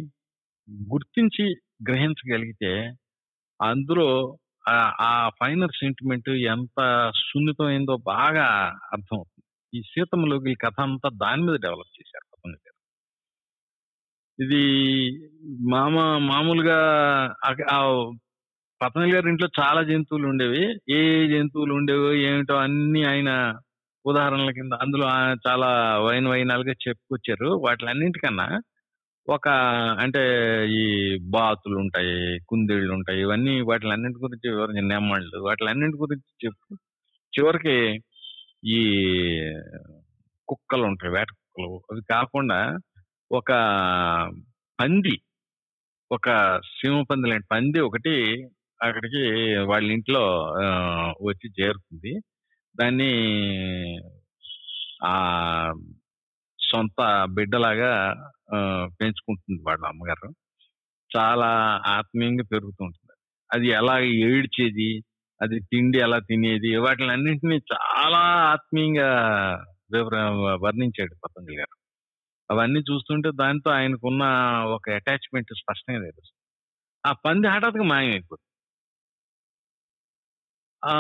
గుర్తించి 0.73 1.55
గ్రహించగలిగితే 1.89 2.93
అందులో 3.63 4.39
ఆ- 4.69 5.29
ఫైనర్ 5.29 5.71
సెంటిమెంట్ 5.71 6.29
ఎంత 6.29 7.13
సున్నితమైందో 7.17 7.97
బాగా 7.97 8.79
అర్థమవుతుంది. 8.93 9.79
ఈ 9.79 9.83
సీతమ్మలోకి 9.83 10.53
ఈ 10.53 10.55
కథ 10.55 10.81
అంతా 10.81 11.11
దాని 11.17 11.43
మీద 11.43 11.61
డెవలప్ 11.61 12.01
చేశారు 12.01 12.27
పతంజలి 12.33 12.69
గారు. 12.69 12.75
ఇది 14.45 15.11
మామ 15.71 16.19
మామూలుగా 16.19 16.81
ఆ- 18.83 18.89
పతంజలి 18.89 19.15
గారి 19.15 19.29
ఇంట్లో 19.29 19.49
చాలా 19.61 19.83
జంతువులు 19.83 20.27
ఉండేవి. 20.27 20.79
ఏ 20.91 21.29
జంతువులు 21.29 21.75
ఉండేవో 21.75 22.13
ఏమిటో 22.13 22.55
అన్ని 22.55 23.05
ఆయన 23.05 23.59
ఉదాహరణల 24.07 24.51
కింద 24.51 24.73
అందులో 24.73 25.07
చాలా 25.49 25.99
వైన్ 26.01 26.27
వైనాలుగా 26.27 26.73
చెప్పుకొచ్చారు. 26.89 27.47
వాటిలన్నింటికన్నా 27.47 28.61
ఒక 29.29 29.49
అంటే 30.01 30.21
ఈ 30.71 31.19
బాతులు 31.23 31.79
ఉంటాయి 31.79 32.41
కుందేళ్ళు 32.49 32.93
ఉంటాయి 32.93 33.21
ఇవన్నీ 33.21 33.61
వాటిలన్నింటి 33.61 34.19
గురించి 34.19 34.57
వివరించి 34.57 34.83
నెమ్మళ్ళు 34.83 35.39
వాటిలన్నింటి 35.39 35.97
గురించి 35.97 36.47
చెప్పు. 36.47 36.77
చివరికి 37.39 38.03
ఈ 38.65 38.81
కుక్కలు 40.49 40.83
ఉంటాయి 40.83 41.15
వేట 41.15 41.27
కుక్కలు. 41.29 41.83
అవి 41.93 42.01
కాకుండా 42.11 42.79
ఒక 43.33 43.53
పంది 44.81 45.21
ఒక 46.13 46.59
సింహ 46.59 47.03
పంది 47.11 47.29
లాంటి 47.29 47.47
పంది 47.53 47.81
ఒకటి 47.81 48.47
అక్కడికి 48.85 49.23
వాళ్ళ 49.65 49.87
ఇంట్లో 49.93 50.23
వచ్చి 51.23 51.49
చేరుతుంది 51.61 52.13
దాన్ని 52.75 53.11
ఆ 55.07 55.17
సొంత 56.59 57.01
బిడ్డలాగా 57.31 57.93
పెంచుకుంటుంది 59.01 59.61
వాళ్ళ 59.67 59.85
అమ్మగారు. 59.87 60.29
చాలా 61.11 61.49
ఆత్మీయంగా 61.99 62.45
పెరుగుతూ 62.53 62.81
ఉంటుంది. 62.85 63.15
అది 63.51 63.67
ఎలా 63.81 63.95
ఏడ్చేది 64.29 64.91
అది 65.41 65.57
తిండి 65.73 65.99
ఎలా 65.99 66.19
తినేది 66.19 66.71
వాటిని 66.77 67.11
అన్నింటినీ 67.11 67.57
చాలా 67.73 68.23
ఆత్మీయంగా 68.53 69.09
వివర 69.93 70.17
వర్ణించాడు 70.65 71.15
పతంజలి 71.25 71.57
గారు. 71.57 71.75
అవన్నీ 72.51 72.81
చూస్తుంటే 72.81 73.29
దాంతో 73.35 73.69
ఆయనకున్న 73.71 74.23
ఒక 74.77 74.91
అటాచ్మెంట్ 74.91 75.53
స్పష్టంగా 75.55 76.01
తెలుస్తుంది. 76.09 76.41
ఆ 77.05 77.13
పంది 77.25 77.47
హఠాత్తుగా 77.49 77.85
మాయమైపోతుంది. 77.85 78.51
ఆ 80.85 80.95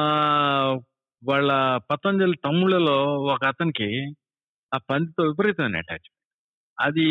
వాళ్ళ 1.22 1.50
పతంజలి 1.90 2.36
తమ్ముళ్ళలో 2.44 2.96
ఒక 3.32 3.44
అతనికి 3.44 3.88
ఆ 4.72 4.78
పందితో 4.90 5.22
విపరీతమైన 5.24 5.76
అటాచ్మెంట్. 5.76 6.10
అది 6.78 7.06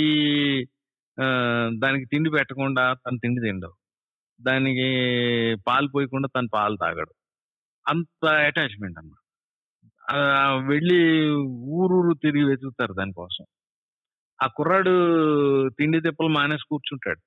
దానికి 1.82 2.06
తిండి 2.06 2.30
పెట్టకుండా 2.30 2.84
తను 3.04 3.18
తిండి 3.24 3.42
తిండవు. 3.42 3.76
దానికి 4.40 4.88
పాలు 5.68 5.88
పోయకుండా 5.96 6.30
తను 6.36 6.50
పాలు 6.54 6.78
తాగడు. 6.82 7.14
అంత 7.86 8.24
అటాచ్మెంట్ 8.50 8.98
అన్నమాట. 9.00 9.20
వెళ్ళి 10.70 11.00
ఊరూరు 11.78 12.14
తిరిగి 12.24 12.46
వెతుకుతారు 12.46 12.94
దానికోసం. 12.94 13.46
ఆ 14.40 14.48
కుర్రాడు 14.58 14.94
తిండి 15.70 16.02
తిప్పలు 16.02 16.32
మానేసి 16.38 16.66
కూర్చుంటాడు. 16.70 17.22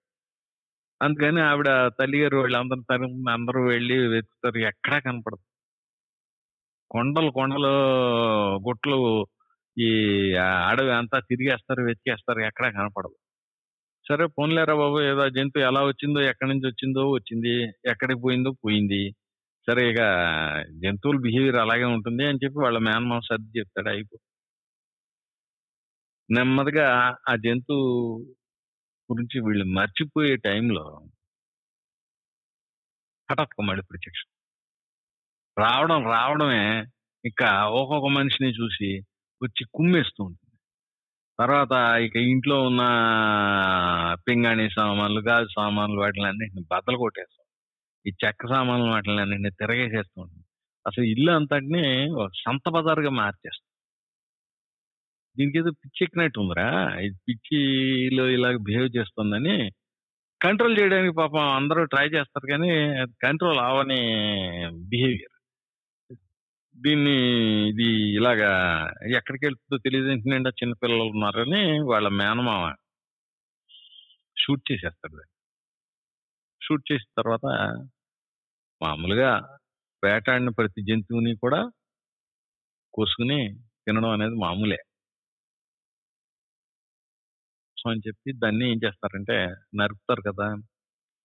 అందుకని 1.00 1.40
ఆవిడ 1.42 1.68
తల్లిగారు 1.98 2.36
వాళ్ళందరూ 2.36 2.82
తరుము 2.90 3.30
అందరూ 3.30 3.60
వెళ్ళి 3.66 3.96
వెతుకుతారు. 4.08 4.58
ఎక్కడా 4.70 4.98
కనపడదు. 5.00 5.44
కొండలు 6.90 7.30
కొండలు 7.30 7.70
గుట్లు 8.68 8.98
ఈ 9.76 9.88
అడవి 10.68 10.92
అంతా 10.92 11.18
తిరిగేస్తారు 11.20 11.82
వెతికేస్తారు 11.82 12.40
ఎక్కడా 12.40 12.68
కనపడదు. 12.70 13.16
సరే 14.06 14.26
పోన్లేరా 14.36 14.74
బాబు 14.74 14.98
ఏదో 15.02 15.24
జంతువు 15.28 15.64
ఎలా 15.64 15.80
వచ్చిందో 15.84 16.20
ఎక్కడి 16.22 16.50
నుంచి 16.52 16.66
వచ్చిందో 16.66 17.02
వచ్చింది 17.10 17.54
ఎక్కడికి 17.92 18.20
పోయిందో 18.20 18.50
పోయింది. 18.64 19.02
సరే 19.68 19.82
ఇక 19.90 20.00
జంతువుల 20.82 21.18
బిహేవియర్ 21.18 21.56
అలాగే 21.56 21.86
ఉంటుంది 21.96 22.24
అని 22.24 22.40
చెప్పి 22.44 22.58
వాళ్ళ 22.60 22.78
మేనమామ 22.78 23.20
సర్ది 23.28 23.58
చెప్తాడు 23.58 23.88
అయిపో. 23.88 24.16
నెమ్మదిగా 26.28 26.86
ఆ 27.30 27.34
జంతువు 27.36 27.84
గురించి 29.12 29.36
వీళ్ళు 29.40 29.64
మర్చిపోయే 29.64 30.36
టైంలో 30.36 30.84
హఠాత్తుగా 33.28 33.66
మళ్ళీ 33.66 33.82
ప్రత్యక్షం. 33.82 34.28
రావడం 35.56 36.04
రావడమే 36.04 36.64
ఇంకా 37.24 37.64
ఒక్కొక్క 37.70 38.08
మనిషిని 38.18 38.50
చూసి 38.50 38.90
వచ్చి 39.42 39.62
కుమ్మేస్తూ 39.74 40.24
ఉంటుంది. 40.24 40.42
తర్వాత 41.38 41.72
ఇక 42.00 42.16
ఇంట్లో 42.16 42.62
ఉన్న 42.62 42.82
పింగాణి 44.28 44.70
సామాన్లు 44.70 45.20
గాజు 45.20 45.48
సామాన్లు 45.56 45.98
వాటిని 46.00 46.26
అన్నింటిని 46.26 46.64
బద్దలు 46.72 46.96
కొట్టేస్తాం 46.96 47.46
ఈ 48.06 48.12
చెక్క 48.24 48.48
సామాన్లు 48.48 48.88
వాటిని 48.90 49.20
అన్నింటిని 49.20 49.50
తిరగేసేస్తూ 49.50 50.20
ఉంటుంది. 50.22 50.44
అసలు 50.86 51.04
ఇల్లు 51.04 51.32
అంతటిని 51.32 51.84
సంత 52.42 52.68
బజార్గా 52.68 53.10
మార్చేస్తాం 53.10 53.65
దీనికి 55.36 55.58
ఏదో 55.60 55.70
పిచ్చి 55.82 56.00
ఎక్కినట్టు 56.04 56.38
ఉందిరా 56.42 56.68
ఇది 57.06 57.16
పిచ్చిలో 57.28 58.24
ఇలా 58.36 58.48
బిహేవ్ 58.68 58.88
చేస్తుందని 58.98 59.56
కంట్రోల్ 60.40 60.78
చేయడానికి 60.78 61.14
పాపం 61.20 61.44
అందరూ 61.58 61.82
ట్రై 61.92 62.06
చేస్తారు 62.16 62.46
కానీ 62.52 62.70
కంట్రోల్ 63.24 63.60
అవని 63.68 64.00
బిహేవియర్. 64.92 65.32
దీన్ని 66.74 67.14
ఇది 67.70 67.86
ఇలాగా 68.18 68.50
ఎక్కడికి 69.18 69.44
వెళ్తుందో 69.46 69.76
తెలియదు 69.86 70.08
ఏంటంటే 70.12 70.30
నిండా 70.32 70.50
చిన్నపిల్లలు 70.60 71.04
ఉన్నారని 71.14 71.62
వాళ్ళ 71.92 72.08
మేనమామ 72.20 72.64
షూట్ 74.36 74.64
చేసేస్తాడు 74.72 75.22
షూట్ 76.62 76.84
చేసిన 76.92 77.10
తర్వాత 77.20 77.46
మామూలుగా 78.80 79.30
వేటాడిన 80.02 80.50
ప్రతి 80.58 80.80
జంతువుని 80.90 81.32
కూడా 81.44 81.60
కోసుకుని 82.94 83.38
తినడం 83.86 84.10
అనేది 84.16 84.36
మామూలే. 84.44 84.78
సో 87.86 87.90
అని 87.90 88.02
చెప్పి 88.08 88.32
దాన్ని 88.32 88.64
ఏం 88.72 88.78
చేస్తారంటే 88.84 89.34
నరుకుతారు 89.74 90.22
కదా. 90.30 90.46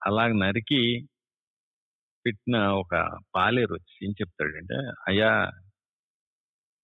అలా 0.02 0.24
నరికి 0.42 0.80
పెట్టిన 2.26 2.58
ఒక 2.82 2.94
పాలేరు 3.36 3.74
వచ్చి 3.74 3.96
ఏం 4.08 4.12
చెప్తాడంటే 4.12 4.78
అయ్యా 5.08 5.32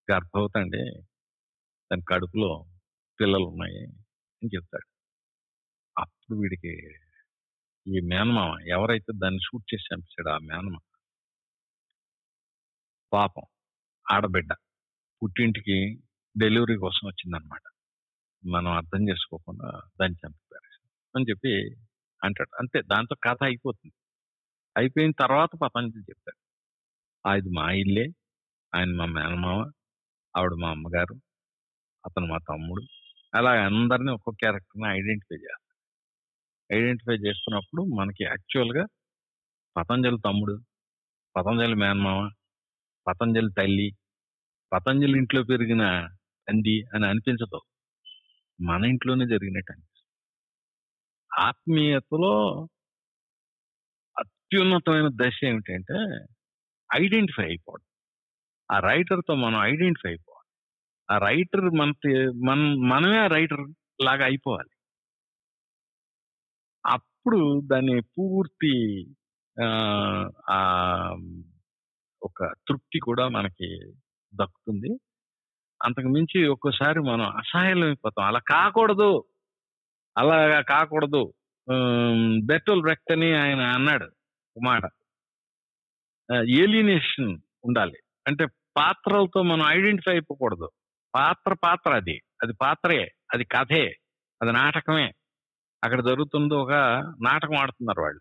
గర్భవతి 0.08 0.58
అండి 0.60 0.82
దాని 1.92 2.04
కడుపులో 2.08 2.50
పిల్లలు 3.20 3.46
ఉన్నాయి 3.46 3.82
అని 4.42 4.50
చెప్తాడు. 4.56 4.88
అప్పుడు 5.96 6.38
వీడికి 6.40 6.74
ఈ 7.86 8.02
మేనమామ 8.12 8.52
ఎవరైతే 8.70 9.14
దాన్ని 9.24 9.44
షూట్ 9.48 9.68
చేసి 9.74 9.90
చంపించాడు 9.92 10.32
ఆ 10.36 10.40
మేనమామ 10.50 10.84
పాపం 13.12 13.48
ఆడబిడ్డ 14.06 14.52
పుట్టింటికి 15.22 15.80
డెలివరీ 16.36 16.78
కోసం 16.78 17.04
వచ్చిందనమాట. 17.08 17.66
మనం 18.48 18.72
అర్థం 18.72 19.10
చేసుకోకుండా 19.10 19.82
దాన్ని 20.02 20.28
చంపారు 20.28 20.86
అని 21.16 21.26
చెప్పి 21.30 21.76
అంటాడు. 22.24 22.56
అంతే 22.60 22.82
దాంతో 22.82 23.16
కథ 23.24 23.38
అయిపోతుంది. 23.44 23.94
అయిపోయిన 24.78 25.12
తర్వాత 25.12 25.50
పతంజలి 25.56 26.02
చెప్తాడు. 26.02 26.38
"ఆ, 27.30 27.36
ఇది 27.36 27.50
మా 27.50 27.72
ఇల్లే 27.72 28.08
ఆయన 28.76 28.96
మా 28.96 29.06
మేనమామ 29.06 29.72
ఆవిడ 30.38 30.54
మా 30.54 30.70
అమ్మగారు 30.70 31.16
అతను 32.06 32.28
మా 32.28 32.38
తమ్ముడు. 32.38 32.84
అలా 33.36 33.52
అందరినీ 33.66 34.12
ఒక్కొక్క 34.12 34.40
క్యారెక్టర్ని 34.40 34.90
ఐడెంటిఫై 34.90 35.36
చేస్తారు 35.36 35.78
ఐడెంటిఫై 36.78 37.14
చేస్తున్నప్పుడు 37.14 37.82
మనకి 37.82 38.24
యాక్చువల్గా 38.24 38.86
పతంజలి 39.78 40.18
తమ్ముడు 40.26 40.62
పతంజలి 41.36 41.76
మేనమామ 41.76 42.30
పతంజలి 43.08 43.54
తల్లి 43.58 43.92
పతంజలి 44.74 45.18
ఇంట్లో 45.18 45.44
పెరిగిన 45.44 46.10
తండ్రి 46.50 46.86
అని 46.96 47.08
అనిపించదు. 47.08 47.62
మన 48.62 48.86
ఇంట్లోనే 48.86 49.26
జరిగినట్టు 49.26 49.74
ఆత్మీయతలో 51.40 52.68
అత్యున్నతమైన 54.20 55.10
దశ 55.16 55.40
ఏమిటంటే 55.44 55.98
ఐడెంటిఫై 56.96 57.44
అయిపోవడం. 57.46 57.86
ఆ 58.72 58.80
రైటర్తో 58.80 59.36
మనం 59.36 59.60
ఐడెంటిఫై 59.62 60.10
అయిపోవాలి. 60.10 60.48
ఆ 61.14 61.18
రైటర్ 61.28 61.66
మన 61.80 61.92
మన 62.46 62.60
మనమే 62.88 63.18
ఆ 63.20 63.28
రైటర్ 63.28 63.74
లాగా 64.04 64.26
అయిపోవాలి. 64.26 64.70
అప్పుడు 66.86 67.62
దాన్ని 67.66 68.02
పూర్తి 68.02 68.74
ఒక 72.24 72.54
తృప్తి 72.68 73.00
కూడా 73.00 73.28
మనకి 73.28 73.94
దక్కుతుంది. 74.36 74.90
అంతకు 75.84 76.08
మించి 76.08 76.48
ఒక్కోసారి 76.48 77.00
మనం 77.00 77.38
అసహాయం 77.38 77.98
అలా 78.24 78.40
కాకూడదు. 78.40 79.24
అలా 80.18 80.62
కాకూడదు. 80.62 81.34
బెటోల్ 82.46 82.82
బ్రెక్ట్ 82.82 83.12
అని 83.12 83.38
ఆయన 83.38 83.62
అన్నాడు 83.62 84.12
మాట. 84.64 84.82
ఏలినేషన్ 86.50 87.38
ఉండాలి. 87.66 87.98
అంటే 88.28 88.46
పాత్రలతో 88.78 89.42
మనం 89.42 89.66
ఐడెంటిఫై 89.68 90.12
అయిపోకూడదు. 90.12 90.70
పాత్ర 91.16 91.54
పాత్ర 91.54 91.96
అది. 91.96 92.22
అది 92.44 92.54
పాత్రే 92.54 93.12
అది 93.34 93.44
కథే. 93.44 93.96
అది 94.42 94.52
నాటకమే. 94.52 95.14
అక్కడ 95.84 96.08
జరుగుతుంది 96.08 96.54
ఒక 96.54 96.72
నాటకం 97.24 97.56
ఆడుతున్నారు 97.56 98.02
వాళ్ళు. 98.02 98.20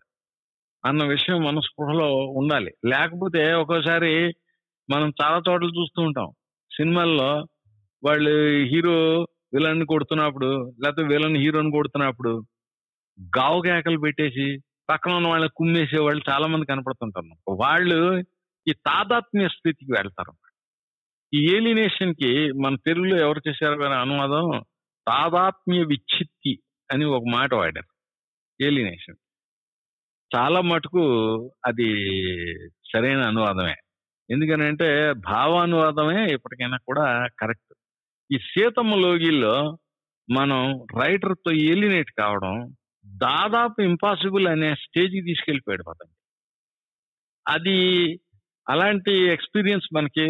అన్న 0.85 1.07
విషయం 1.07 1.43
మన 1.43 1.59
స్పృహలో 1.59 2.15
ఉండాలి. 2.15 2.73
లేకపోతే 2.85 3.53
ఒక్కోసారి 3.53 4.33
మనం 4.89 5.13
చాలా 5.23 5.41
చోట్ల 5.49 5.67
చూస్తూ 5.67 6.01
ఉంటాం. 6.01 6.31
సినిమాల్లో 6.77 7.47
వాళ్ళు 8.03 8.63
హీరో 8.63 9.21
విలన్ 9.53 9.85
కొడుతున్నప్పుడు 9.85 10.73
లేకపోతే 10.83 11.07
విలన్ 11.07 11.37
హీరోని 11.37 11.71
కొడుతున్నప్పుడు 11.71 12.45
గావు 13.37 13.61
కేకలు 13.61 13.99
పెట్టేసి 13.99 14.63
పక్కన 14.89 15.11
ఉన్న 15.11 15.27
వాళ్ళని 15.27 15.51
కుమ్మేసే 15.55 15.99
వాళ్ళు 15.99 16.23
చాలా 16.29 16.47
మంది 16.47 16.65
కనపడుతుంటారు. 16.65 17.55
వాళ్ళు 17.55 18.19
ఈ 18.67 18.73
తాదాత్మ్య 18.73 19.47
స్థితికి 19.47 19.91
వెళ్తారు. 19.91 20.33
ఈ 21.33 21.55
ఏలినేషన్కి 21.55 22.51
మన 22.51 22.75
తెలుగులో 22.75 23.17
ఎవరు 23.17 23.49
చేశారు 23.49 23.79
కానీ 23.79 23.93
అనువాదం 23.93 24.63
తాదాత్మ్య 25.07 25.79
విచ్ఛిత్తి 25.79 26.59
అని 26.93 27.05
ఒక 27.05 27.23
మాట 27.31 27.53
వాడారు. 27.53 27.97
ఏలినేషన్ 28.63 29.15
చాలా 30.35 30.61
మటుకు 30.61 31.01
అది 31.65 31.89
సరైన 32.93 33.21
అనువాదమే. 33.21 33.75
ఎందుకనంటే 34.31 35.13
భావానువాదమే 35.13 36.33
ఎప్పటికైనా 36.33 36.77
కూడా 36.77 37.27
కరెక్ట్. 37.39 37.73
ఈ 38.33 38.37
సీతమ్మ 38.37 38.95
లోగిల్లో 38.95 39.77
మనం 40.31 40.85
రైటర్తో 41.01 41.51
ఎలినేట్ 41.51 42.11
కావడం 42.17 42.75
దాదాపు 43.07 43.81
ఇంపాసిబుల్ 43.81 44.47
అనే 44.47 44.75
స్టేజ్కి 44.75 45.21
తీసుకెళ్ళిపోయాడు 45.21 45.83
పదండి 45.83 46.15
అది 47.47 48.13
అలాంటి 48.69 49.11
ఎక్స్పీరియన్స్ 49.11 49.95
మనకి 49.95 50.27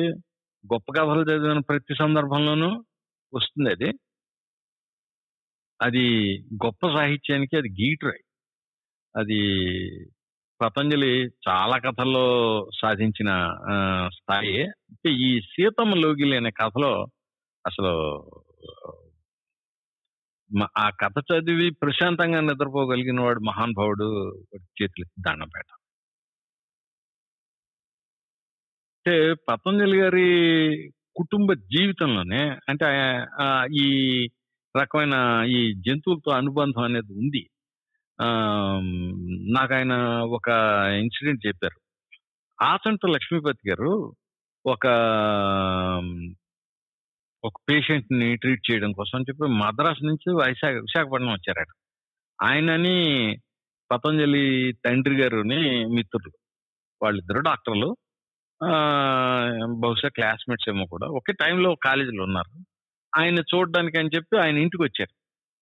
గొప్ప 0.73 0.91
కథలు 0.91 1.21
చదివిన 1.21 1.59
ప్రతి 1.59 1.95
సందర్భంలోనూ 1.99 2.85
వస్తుంది 3.33 3.69
అది. 3.71 3.93
అది 5.81 6.37
గొప్ప 6.39 6.95
సాహిత్యానికి 6.97 7.57
అది 7.57 7.69
గీటురాయి. 7.69 8.23
అది 9.15 9.39
పతంజలి 10.61 11.09
చాలా 11.47 11.77
కథల్లో 11.77 12.25
సాధించిన 12.81 13.29
స్థాయి. 14.13 14.63
అంటే 14.63 15.09
ఈ 15.11 15.41
సీతమ్మ 15.41 15.93
లోగిలి 15.93 16.37
అనే 16.37 16.51
కథలో 16.51 16.93
అసలు 17.65 17.93
ఆ 20.77 20.89
కథ 20.89 21.17
చదివి 21.19 21.69
ప్రశాంతంగా 21.71 22.41
నిద్రపోగలిగిన 22.41 23.19
వాడు 23.21 23.39
మహానుభావుడు 23.39 24.07
వాడి 24.39 24.83
చేతులు 24.83 25.05
అంటే 28.97 29.35
పతంజలి 29.49 29.97
గారి 29.97 30.27
కుటుంబ 31.15 31.53
జీవితంలోనే 31.53 32.41
అంటే 32.69 32.85
ఈ 33.73 33.85
రకమైన 34.75 35.15
ఈ 35.49 35.73
జంతువులతో 35.87 36.31
అనుబంధం 36.31 36.83
అనేది 36.83 37.13
ఉంది. 37.13 37.49
నాకు 39.53 39.73
ఆయన 39.73 39.93
ఒక 40.27 40.49
ఇన్సిడెంట్ 40.99 41.47
చెప్పారు. 41.47 41.79
ఆచంట 42.63 42.99
లక్ష్మీపతి 43.05 43.69
గారు 43.69 44.15
ఒక 44.65 44.87
ఒక 47.43 47.53
పేషెంట్ని 47.71 48.35
ట్రీట్ 48.35 48.71
చేయడం 48.71 48.91
కోసం 48.91 49.11
అని 49.15 49.25
చెప్పి 49.29 49.47
మద్రాసు 49.47 50.05
నుంచి 50.05 50.33
వైశాఖ 50.33 50.73
విశాఖపట్నం 50.73 51.31
వచ్చారట. 51.31 51.67
ఆయనని 52.43 53.37
పతంజలి 53.91 54.73
తండ్రి 54.85 55.21
గారుని 55.21 55.85
మిత్రులు. 55.85 56.31
వాళ్ళిద్దరు 57.03 57.39
డాక్టర్లు. 57.39 57.97
బహుశా 59.79 60.09
క్లాస్మేట్స్ 60.09 60.69
ఏమో 60.69 60.85
కూడా. 60.85 61.07
ఒకే 61.07 61.33
టైంలో 61.33 61.75
కాలేజీలో 61.75 62.23
ఉన్నారు. 62.23 62.65
ఆయన 63.19 63.39
చూడడానికి 63.39 63.99
అని 63.99 64.09
చెప్పి 64.15 64.37
ఆయన 64.37 64.57
ఇంటికి 64.57 64.83
వచ్చారు 64.83 65.15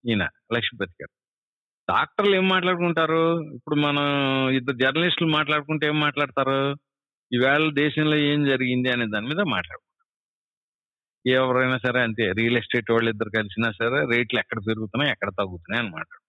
ఈయన 0.09 0.23
లక్ష్మీపతి 0.23 1.03
గారు. 1.03 1.24
డాక్టర్లు 1.88 2.33
ఏం 2.36 2.45
మాట్లాడుకుంటారు? 2.47 3.23
ఇప్పుడు 3.55 3.75
మనం 3.75 4.05
ఇద్దరు 4.49 4.77
జర్నలిస్టులు 4.77 5.29
మాట్లాడుకుంటే 5.31 5.88
ఏం 5.88 5.97
మాట్లాడతారు? 5.99 6.59
ఈవేళ 7.31 7.65
దేశంలో 7.73 8.15
ఏం 8.31 8.39
జరిగింది 8.45 8.89
అనే 8.89 9.05
దాని 9.05 9.27
మీద 9.27 9.41
మాట్లాడుకుంటారు 9.55 9.83
ఎవరైనా 11.25 11.77
సరే 11.77 11.99
అంతే 12.01 12.25
రియల్ 12.31 12.57
ఎస్టేట్ 12.57 12.91
వాళ్ళు 12.91 13.09
ఇద్దరు 13.09 13.29
కలిసినా 13.29 13.69
సరే 13.71 13.99
రేట్లు 14.11 14.39
ఎక్కడ 14.39 14.59
పెరుగుతున్నాయి 14.67 15.11
ఎక్కడ 15.11 15.29
తగ్గుతున్నాయి 15.39 15.81
అని 15.83 15.91
మాట్లాడు 15.91 16.23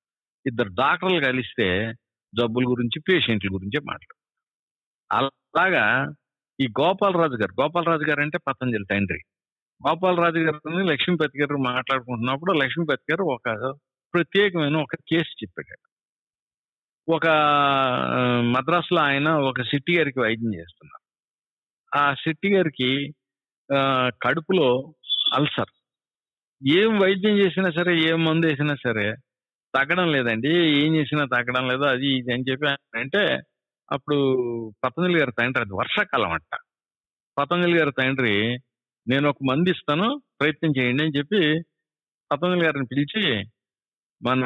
ఇద్దరు 0.46 0.70
డాక్టర్లు 0.74 1.20
కలిస్తే 1.20 1.66
జబ్బుల 2.32 2.64
గురించి 2.64 2.98
పేషెంట్ల 3.00 3.48
గురించి 3.52 3.78
మాట్లాడు 3.84 4.16
అలాగా 5.10 5.84
ఈ 6.58 6.66
గోపాలరాజు 6.80 7.36
గారు 7.42 7.52
గోపాలరాజు 7.60 8.04
గారు 8.10 8.20
అంటే 8.20 8.38
పతంజలి 8.48 8.86
తండ్రి. 8.90 9.20
గోపాలరాజు 9.80 10.38
గారిని 10.38 10.84
లక్ష్మీపతి 10.92 11.36
గారు 11.40 11.56
మాట్లాడుకుంటున్నప్పుడు 11.70 12.52
లక్ష్మీపతి 12.62 13.04
గారు 13.12 13.24
ఒక 13.36 13.48
ప్రత్యేకమైన 14.16 14.76
ఒక 14.76 14.96
కేసు 15.08 15.32
చెప్పాడు. 15.42 15.74
ఒక 17.08 17.26
మద్రాసులో 18.54 19.00
ఆయన 19.00 19.28
ఒక 19.50 19.62
సిట్టి 19.62 19.92
గారికి 19.98 20.18
వైద్యం 20.20 20.52
చేస్తున్నారు. 20.60 21.02
ఆ 22.00 22.04
సిట్టి 22.14 22.48
గారికి 22.54 22.90
కడుపులో 24.24 24.68
అల్సర్. 25.34 25.72
ఏం 26.78 26.90
వైద్యం 27.02 27.34
చేసినా 27.38 27.70
సరే 27.70 27.92
ఏం 28.10 28.18
మందు 28.24 28.46
వేసినా 28.46 28.74
సరే 28.84 29.06
తగ్గడం 29.74 30.06
లేదండి. 30.12 30.52
ఏం 30.82 30.90
చేసినా 30.96 31.24
తగ్గడం 31.34 31.64
లేదు 31.70 31.84
అది 31.94 32.08
ఇది 32.18 32.32
అని 32.34 32.46
చెప్పి 32.50 32.66
అంటే 33.00 33.22
అప్పుడు 33.92 34.18
పతంజలి 34.84 35.18
గారి 35.20 35.32
తండ్రి 35.38 35.62
అది 35.64 35.74
వర్షాకాలం 35.80 36.32
అంట. 36.36 36.52
పతంజలి 37.38 37.76
గారి 37.78 37.92
తండ్రి 37.98 38.36
నేను 39.08 39.26
ఒక 39.32 39.42
మంది 39.50 39.70
ఇస్తాను 39.70 40.08
ప్రయత్నం 40.40 40.72
చేయండి 40.78 41.02
అని 41.04 41.16
చెప్పి 41.18 41.40
పతంజలి 42.32 42.64
గారిని 42.64 42.86
పిలిచి 42.92 43.22
మన 44.22 44.44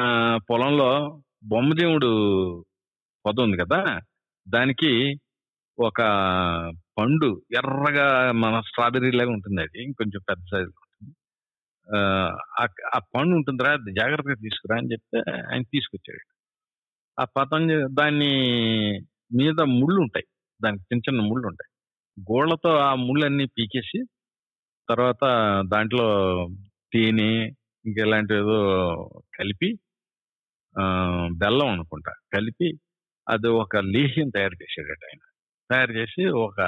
పొలంలో 0.49 1.21
బొమ్మదేవుడు 1.43 2.07
పొద 3.25 3.39
ఉంది 3.39 3.57
కదా 3.57 3.99
దానికి 4.49 5.19
ఒక 5.79 6.01
పండు 6.97 7.41
ఎర్రగా 7.57 8.31
మన 8.31 8.61
స్ట్రాబెర్రీ 8.61 9.11
లాగా 9.11 9.29
ఉంటుంది 9.29 9.61
అది 9.61 9.83
ఇంకొంచెం 9.83 10.21
పెద్ద 10.29 10.43
సైజు 10.51 10.65
ఉంటుంది. 10.65 11.15
ఆ, 11.97 12.99
పండు 12.99 13.35
ఉంటుందిరా 13.35 13.75
జాగ్రత్తగా 13.75 14.33
తీసుకురా 14.33 14.77
అని 14.77 14.91
చెప్తే 14.91 15.23
ఆయన 15.53 15.61
తీసుకొచ్చాడు. 15.61 16.33
ఆ 17.21 17.25
పతంజలి 17.25 17.85
దాన్ని 17.91 18.29
మీద 19.35 19.61
ముళ్ళు 19.61 20.01
ఉంటాయి 20.01 20.25
దానికి 20.63 20.83
చిన్న 20.83 21.01
చిన్న 21.09 21.29
ముళ్ళు 21.29 21.47
ఉంటాయి. 21.47 21.71
గోళ్ళతో 22.33 22.77
ఆ 22.77 22.95
ముళ్ళన్నీ 22.95 23.45
పీకేసి 23.45 24.03
తర్వాత 24.89 25.23
దాంట్లో 25.67 26.47
తేనె 26.93 27.51
ఇంకెలాంటి 27.85 28.33
ఏదో 28.33 28.57
కలిపి 29.39 29.69
బెల్లం 31.41 31.69
అనుకుంటా. 31.69 32.11
కలిపి 32.33 32.67
అది 33.27 33.47
ఒక 33.61 33.77
లీహ్యం 33.93 34.29
తయారు 34.35 34.57
చేసేటట్టు 34.61 35.05
ఆయన. 35.05 35.23
తయారు 35.71 35.93
చేసి 35.99 36.23
ఒక 36.45 36.59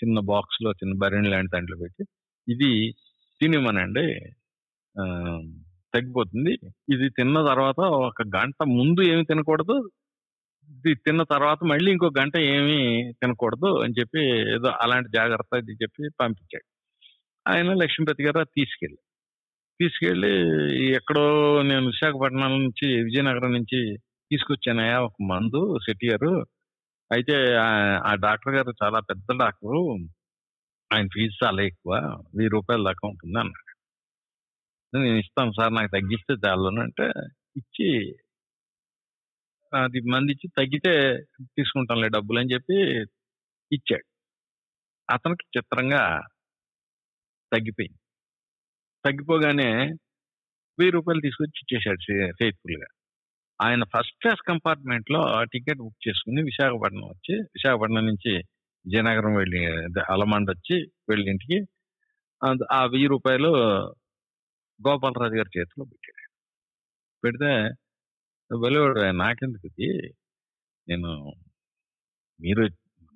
చిన్న 0.00 0.18
బాక్స్లో 0.30 0.70
చిన్న 0.72 0.94
బరిణి 1.02 1.28
లాంటి 1.30 1.50
దాంట్లో 1.54 1.76
పెట్టి 1.82 2.04
ఇది 2.48 2.70
తినిమనండి 3.40 4.06
తగ్గిపోతుంది. 5.94 6.52
ఇది 6.94 7.06
తిన్న 7.18 7.36
తర్వాత 7.50 7.80
ఒక 8.08 8.22
గంట 8.36 8.58
ముందు 8.78 9.00
ఏమి 9.12 9.24
తినకూడదు. 9.24 9.76
ఇది 10.68 10.92
తిన్న 11.06 11.22
తర్వాత 11.34 11.60
మళ్ళీ 11.72 11.88
ఇంకో 11.92 12.08
గంట 12.20 12.36
ఏమి 12.54 12.78
తినకూడదు 13.22 13.70
అని 13.82 13.94
చెప్పి 14.00 14.20
ఏదో 14.54 14.68
అలాంటి 14.84 15.08
జాగ్రత్త 15.14 15.58
ఇది 15.62 15.74
చెప్పి 15.82 16.02
పంపించాడు. 16.20 16.66
ఆయన 17.46 17.72
లక్ష్మీపతి 17.82 18.22
గారు 18.26 18.44
తీసుకెళ్ళి 18.58 19.00
తీసుకెళ్ళి 19.80 20.38
ఎక్కడో 20.94 21.62
నేను 21.62 21.86
విశాఖపట్నం 21.86 22.62
నుంచి 22.62 23.04
విజయనగరం 23.04 23.52
నుంచి 23.52 23.96
తీసుకొచ్చానయా 24.30 25.00
ఒక 25.00 25.14
మందు 25.30 25.78
శెట్టి 25.78 26.08
గారు. 26.08 26.46
అయితే 27.12 27.54
ఆ- 27.54 28.14
డాక్టర్ 28.14 28.54
గారు 28.54 28.74
చాలా 28.84 29.00
పెద్ద 29.00 29.38
డాక్టరు. 29.38 29.96
ఆయన 30.92 31.06
ఫీజు 31.06 31.46
చాలా 31.46 31.62
ఎక్కువ. 31.62 31.94
వెయ్యి 32.36 32.48
రూపాయల 32.48 32.84
దాకా 32.84 33.08
ఉంటుంది 33.08 33.38
అన్నాడు. 33.38 33.74
నేను 34.98 35.16
ఇస్తాను 35.16 35.52
సార్ 35.52 35.74
నాకు 35.74 35.86
తగ్గిస్తే 35.86 36.48
చాలు 36.48 36.80
అంటే 36.80 37.12
ఇచ్చి 37.56 38.16
అది 39.74 40.00
మంది 40.00 40.32
ఇచ్చి 40.32 40.50
తగ్గితే 40.58 41.22
తీసుకుంటానులే 41.42 42.08
డబ్బులు 42.08 42.38
అని 42.38 42.52
చెప్పి 42.52 42.74
ఇచ్చాడు. 43.72 44.04
అతనికి 45.10 45.58
చిత్రంగా 45.58 46.20
తగ్గిపోయింది. 47.52 47.98
తగ్గిపోగానే 49.04 49.70
వెయ్యి 50.78 50.90
రూపాయలు 50.90 51.20
తీసుకొచ్చి 51.20 51.60
ఇచ్చేశాడు 51.62 52.00
ఫెయిత్ఫుల్గా 52.32 52.88
ఆయన 53.60 53.82
ఫస్ట్ 53.84 54.16
క్లాస్ 54.20 54.42
కంపార్ట్మెంట్లో 54.48 55.20
టికెట్ 55.44 55.78
బుక్ 55.78 56.08
చేసుకుని 56.08 56.42
విశాఖపట్నం 56.42 57.06
వచ్చి 57.08 57.34
విశాఖపట్నం 57.56 58.06
నుంచి 58.06 58.32
విజయనగరం 58.84 59.34
వెళ్ళి 59.34 59.60
అలమండ్ 60.10 60.50
వచ్చి 60.50 60.76
వెళ్ళి 61.08 61.30
ఇంటికి 61.30 61.58
ఆ 62.72 62.84
వెయ్యి 62.84 63.06
రూపాయలు 63.06 63.50
గోపాలరాజు 64.80 65.34
గారి 65.34 65.50
చేతిలో 65.58 65.84
పెట్టాడు. 65.84 66.22
పెడితే 67.24 67.50
వెళ్ళేవాడు 68.50 69.16
నాకెందుకు 69.16 69.66
ఇది? 69.66 69.88
నేను 70.88 71.10
మీరు 72.40 72.62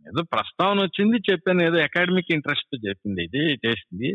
ఏదో 0.07 0.23
ప్రస్తావన 0.33 0.79
వచ్చింది 0.81 1.17
చెప్పాను 1.31 1.63
ఏదో 1.63 1.79
అకాడమిక్ 1.83 2.33
ఇంట్రెస్ట్ 2.33 2.75
చెప్పింది 2.89 3.23
ఇది 3.25 3.43
చేసింది 3.67 4.11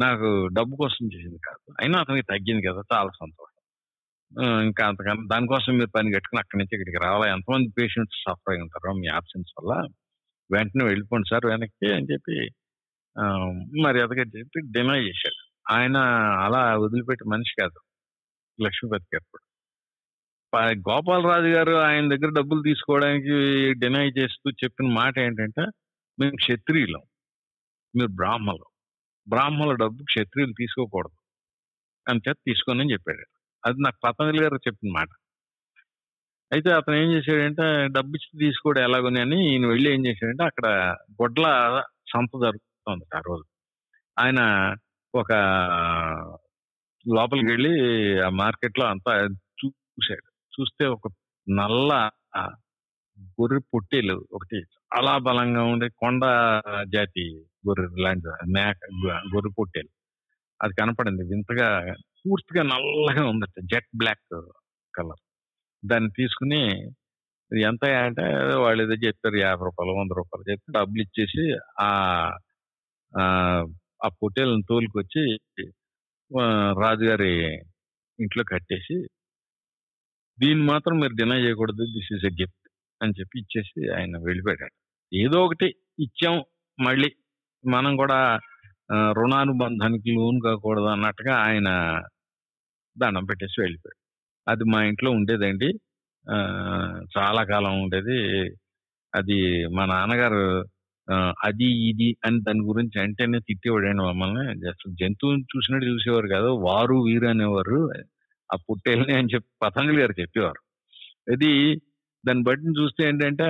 నాకు 0.00 0.28
డబ్బు 0.52 0.74
కోసం 0.76 1.04
చేసింది 1.14 1.38
కాదు. 1.48 1.74
అయినా 1.80 1.96
అతనికి 2.00 2.26
తగ్గింది 2.30 2.62
కదా 2.68 2.82
చాలా 2.92 3.10
సంతోషం. 3.20 3.56
ఇంకా 4.66 4.82
అంతకన్నా 4.88 5.24
దానికోసం 5.32 5.72
మీరు 5.78 5.90
పని 5.96 6.12
కట్టుకుని 6.14 6.40
అక్కడి 6.40 6.58
నుంచి 6.58 6.74
ఇక్కడికి 6.76 7.00
రావాలా. 7.04 7.26
ఎంతమంది 7.34 7.68
పేషెంట్స్ 7.78 8.18
సఫర్ 8.24 8.52
అయి 8.54 8.62
ఉంటారో 8.62 8.92
మీ 9.00 9.08
ఆబ్సెన్స్ 9.18 9.50
వల్ల? 9.58 9.72
వెంటనే 10.50 10.84
వెళ్ళిపోండి 10.84 11.28
సార్ 11.30 11.46
వెనక్కి 11.46 11.88
అని 11.96 12.06
చెప్పి 12.12 12.36
మర్యాదగా 13.84 14.24
చెప్పి 14.38 14.60
డినై 14.76 15.00
చేశాడు. 15.08 15.40
ఆయన 15.72 15.96
అలా 16.46 16.62
వదిలిపెట్టే 16.84 17.26
మనిషి 17.30 17.54
కాదు 17.60 17.80
లక్ష్మీపతి 18.64 19.08
గారు 19.14 19.26
కూడా. 19.32 19.46
గోపాలరాజు 20.88 21.50
గారు 21.56 21.74
ఆయన 21.88 22.04
దగ్గర 22.14 22.30
డబ్బులు 22.38 22.62
తీసుకోవడానికి 22.62 23.36
డినై 23.82 24.08
చేస్తూ 24.18 24.50
చెప్పిన 24.64 24.88
మాట 24.92 25.14
ఏంటంటే 25.18 25.64
మేము 26.18 26.36
క్షత్రియులం. 26.42 27.02
మీరు 27.96 28.12
బ్రాహ్మలు. 28.20 28.66
బ్రాహ్మణుల 29.28 29.74
డబ్బు 29.74 30.02
క్షత్రియులు 30.04 30.52
తీసుకోకూడదు. 30.52 31.16
అని 32.08 32.20
చెప్పి 32.28 32.52
తీసుకోని 32.52 32.80
అని 32.80 32.92
చెప్పాడు. 32.92 33.38
అది 33.64 33.76
నాకు 33.80 33.96
పతంజలి 34.04 34.42
గారు 34.42 34.56
చెప్పిన 34.56 34.92
మాట. 34.92 35.08
అయితే 36.52 36.70
అతను 36.70 36.94
ఏం 36.94 37.12
చేశాడంటే 37.12 37.88
డబ్బు 37.92 38.16
ఇచ్చి 38.16 38.38
తీసుకోవడం 38.38 38.82
ఎలాగని 38.82 39.20
అని 39.20 39.52
ఈయన 39.52 39.66
వెళ్ళి 39.66 39.94
ఏం 39.94 40.06
చేశాడంటే 40.06 40.44
అక్కడ 40.44 40.66
గొడ్ల 41.12 41.44
సంత 42.12 42.28
జరుగుతుంది 42.42 43.16
ఆ 43.16 43.20
రోజు. 43.26 43.44
ఆయన 44.18 44.74
ఒక 45.14 45.32
లోపలికి 47.14 47.46
వెళ్ళి 47.46 47.72
ఆ 48.20 48.28
మార్కెట్లో 48.28 48.86
అంతా 48.86 49.24
చూశాడు. 49.66 50.30
చూస్తే 50.60 50.86
ఒక 50.86 51.12
నల్ల 51.50 52.10
గొర్రె 53.20 53.58
పొట్టేలు 53.58 54.28
ఒకటి 54.32 54.56
చాలా 54.60 55.18
బలంగా 55.18 55.62
ఉండే 55.62 55.88
కొండ 55.88 56.22
జాతి 56.94 57.44
గొర్రె 57.64 57.86
లాంటి 58.04 58.28
మేక 58.56 58.78
గొర్రె 59.32 59.50
పొట్టేలు. 59.58 59.90
అది 60.60 60.74
కనపడింది. 60.74 61.22
వింతగా 61.30 61.68
పూర్తిగా 62.20 62.62
నల్లగా 62.72 63.24
ఉందట. 63.32 63.54
Jet 63.72 63.90
black 63.96 64.24
colour. 64.94 65.22
దాన్ని 65.82 66.10
తీసుకుని 66.10 66.60
ఎంత 67.50 67.84
అంటే 68.00 68.24
వాళ్ళు 68.62 68.80
ఏదో 68.84 68.96
చెప్పారు 69.04 69.36
యాభై 69.38 69.64
రూపాయలు 69.68 69.92
వంద 69.98 70.12
రూపాయలు 70.18 70.44
చెప్పి 70.50 70.74
డబ్బులు 70.76 71.02
ఇచ్చేసి 71.02 71.44
ఆ 71.80 71.88
ఆ, 73.12 73.24
పొట్టేలను 74.20 74.64
తోలుకొచ్చి 74.68 75.22
రాజుగారి 76.82 77.32
ఇంట్లో 78.18 78.42
కట్టేసి 78.44 78.96
దీన్ని 80.38 80.64
మాత్రం 80.72 80.94
మీరు 81.00 81.14
డినై 81.14 81.38
చేయకూడదు 81.40 81.84
దిస్ 81.96 82.10
ఈస్ 82.16 82.26
ఎ 82.26 82.34
గిఫ్ట్ 82.40 82.66
అని 83.00 83.14
చెప్పి 83.18 83.36
ఇచ్చేసి 83.42 83.80
ఆయన 83.96 84.18
వెళ్ళిపోయాడు 84.28 84.76
ఏదో 85.12 85.38
ఒకటి 85.46 85.68
ఇచ్చాం 85.98 86.36
మళ్ళీ. 86.78 87.10
మనం 87.66 87.96
కూడా 87.96 88.38
రుణానుబంధానికి 88.92 90.10
లోన్ 90.10 90.40
కాకూడదు 90.44 90.84
అన్నట్టుగా 90.84 91.34
ఆయన 91.36 91.68
దండం 92.96 93.24
పెట్టేసి 93.24 93.60
వెళ్ళిపోయాడు. 93.60 93.98
అది 94.48 94.64
మా 94.64 94.82
ఇంట్లో 94.84 95.10
ఉండేదండి. 95.10 95.68
చాలా 97.18 97.44
కాలం 97.44 97.82
ఉండేది. 97.82 98.18
అది 99.14 99.66
మా 99.76 99.84
నాన్నగారు 99.86 100.42
అది 101.44 101.66
ఇది 101.90 102.16
అని 102.26 102.40
దాని 102.42 102.60
గురించి 102.60 103.00
అంటేనే 103.02 103.38
తిట్టేవాడండి 103.38 104.02
మమ్మల్ని. 104.02 104.68
అసలు 104.68 104.92
జంతువుని 105.00 105.42
చూసినట్టు 105.42 105.86
చూసేవారు 105.86 106.28
కాదు 106.28 106.50
వారు 106.68 106.96
వీరు 107.08 107.26
అనేవారు. 107.26 107.78
ఆ 108.52 108.56
పుట్టేళ్ళని 108.56 109.14
అని 109.18 109.28
చెప్పి 109.34 109.48
పతంజలి 109.62 110.00
గారు 110.00 110.14
చెప్పేవారు. 110.20 110.60
ఇది 111.32 111.50
దాన్ని 112.26 112.42
బట్టి 112.44 112.82
చూస్తే 112.82 113.08
ఏంటంటే 113.08 113.46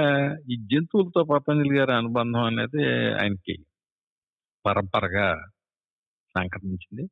ఈ 0.52 0.56
జంతువులతో 0.72 1.24
పతంజలి 1.24 1.74
గారి 1.78 1.92
అనుబంధం 1.92 2.44
అనేది 2.44 2.82
ఆయనకి 3.14 3.54
పరంపరగా 4.66 5.46
సంక్రమించింది. 6.36 7.10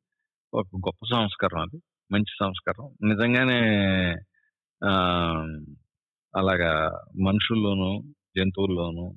ఒక 0.53 0.65
గొప్ప 0.75 1.05
సంస్కారం 1.11 1.61
అది. 1.61 1.81
మంచి 2.11 2.33
సంస్కారం 2.39 3.09
నిజంగానే 3.09 3.59
అలాగా 6.37 7.01
మనుషుల్లోనూ 7.25 8.03
జంతువుల్లోనూ 8.37 9.15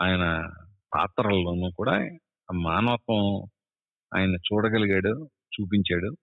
ఆయన 0.00 0.50
పాత్రల్లోనూ 0.94 1.70
కూడా 1.76 2.18
మానవత్వం 2.54 3.48
ఆయన 4.18 4.34
చూడగలిగాడు 4.34 5.28
చూపించాడు. 5.60 6.16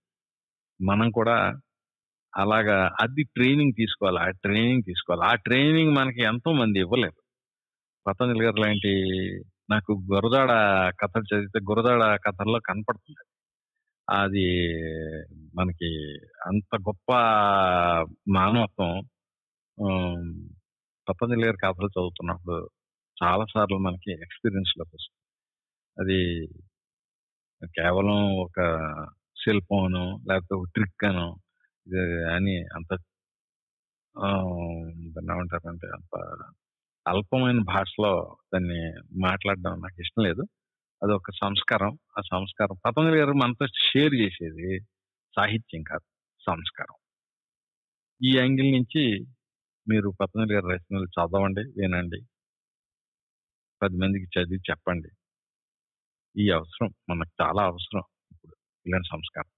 మనం 0.83 1.11
కూడా 1.11 1.59
అలాగా 2.35 2.87
అది 3.01 3.23
ట్రైనింగ్ 3.23 3.71
తీసుకోవాలి 3.77 4.19
ఆ 4.19 4.29
ట్రైనింగ్ 4.29 4.83
తీసుకోవాలి. 4.83 5.31
ఆ 5.31 5.35
ట్రైనింగ్ 5.35 5.95
మనకి 5.95 6.21
ఎంతో 6.21 6.51
మంది 6.53 6.79
ఇవ్వలేదు. 6.79 7.21
పతంజలి 8.07 8.45
గారు 8.45 8.55
లాంటి 8.55 8.93
నాకు 9.69 9.91
గురదాడ 10.13 10.51
కథలు 11.01 11.25
చదివితే 11.31 11.59
గురదాడ 11.69 12.03
కథల్లో 12.25 12.59
కనపడుతుంది. 12.59 13.23
అది 14.07 14.45
మనకి 15.55 15.89
అంత 16.47 16.75
గొప్ప 16.87 17.09
మానవత్వం 18.29 18.93
తప్పని 21.07 21.35
లేరు 21.41 21.57
గారి 21.57 21.59
కథలు 21.65 21.89
చదువుతున్నప్పుడు 21.95 22.57
చాలా 23.17 23.45
సార్లు 23.53 23.77
మనకి 23.77 24.11
ఎక్స్పీరియన్స్లోకి 24.25 24.93
వస్తుంది. 24.95 25.21
అది 25.97 26.19
కేవలం 27.77 28.19
ఒక 28.45 28.59
శిల్పం 29.43 29.83
లేకపోతే 30.29 30.55
ఒక 30.55 30.67
ట్రిక్ 30.75 31.05
అను 31.05 31.27
ఇది 31.87 32.01
అని 32.35 32.55
అంత 32.75 32.91
దాన్ని 35.15 35.31
ఏమంటారంటే 35.35 35.87
అంత 35.87 36.13
అల్పమైన 37.07 37.59
భాషలో 37.63 38.37
దాన్ని 38.53 38.93
మాట్లాడడం 39.21 39.71
నాకు 39.71 40.01
ఇష్టం 40.01 40.23
లేదు. 40.23 40.41
అది 41.03 41.13
ఒక 41.13 41.31
సంస్కారం. 41.31 41.97
ఆ 42.17 42.21
సంస్కారం 42.21 42.77
పతంజలి 42.85 43.17
గారు 43.17 43.31
మనతో 43.31 43.67
షేర్ 43.67 44.13
చేసేది 44.15 44.79
సాహిత్యం 45.35 45.83
కాదు 45.83 46.05
సంస్కారం. 46.45 46.95
ఈ 48.23 48.37
యాంగిల్ 48.37 48.71
నుంచి 48.71 49.25
మీరు 49.89 50.09
పతంజలి 50.21 50.53
గారి 50.53 50.75
రచనలు 50.75 51.05
చదవండి 51.05 51.61
వినండి. 51.61 52.21
పది 53.81 53.97
మందికి 53.97 54.39
చదివి 54.39 54.59
చెప్పండి. 54.69 55.09
ఈ 56.37 56.49
అవసరం 56.49 56.93
మనకు 57.09 57.43
చాలా 57.43 57.63
అవసరం. 57.63 58.03
ఇప్పుడు 58.31 58.55
ఇలాంటి 58.87 59.07
సంస్కారం. 59.11 59.49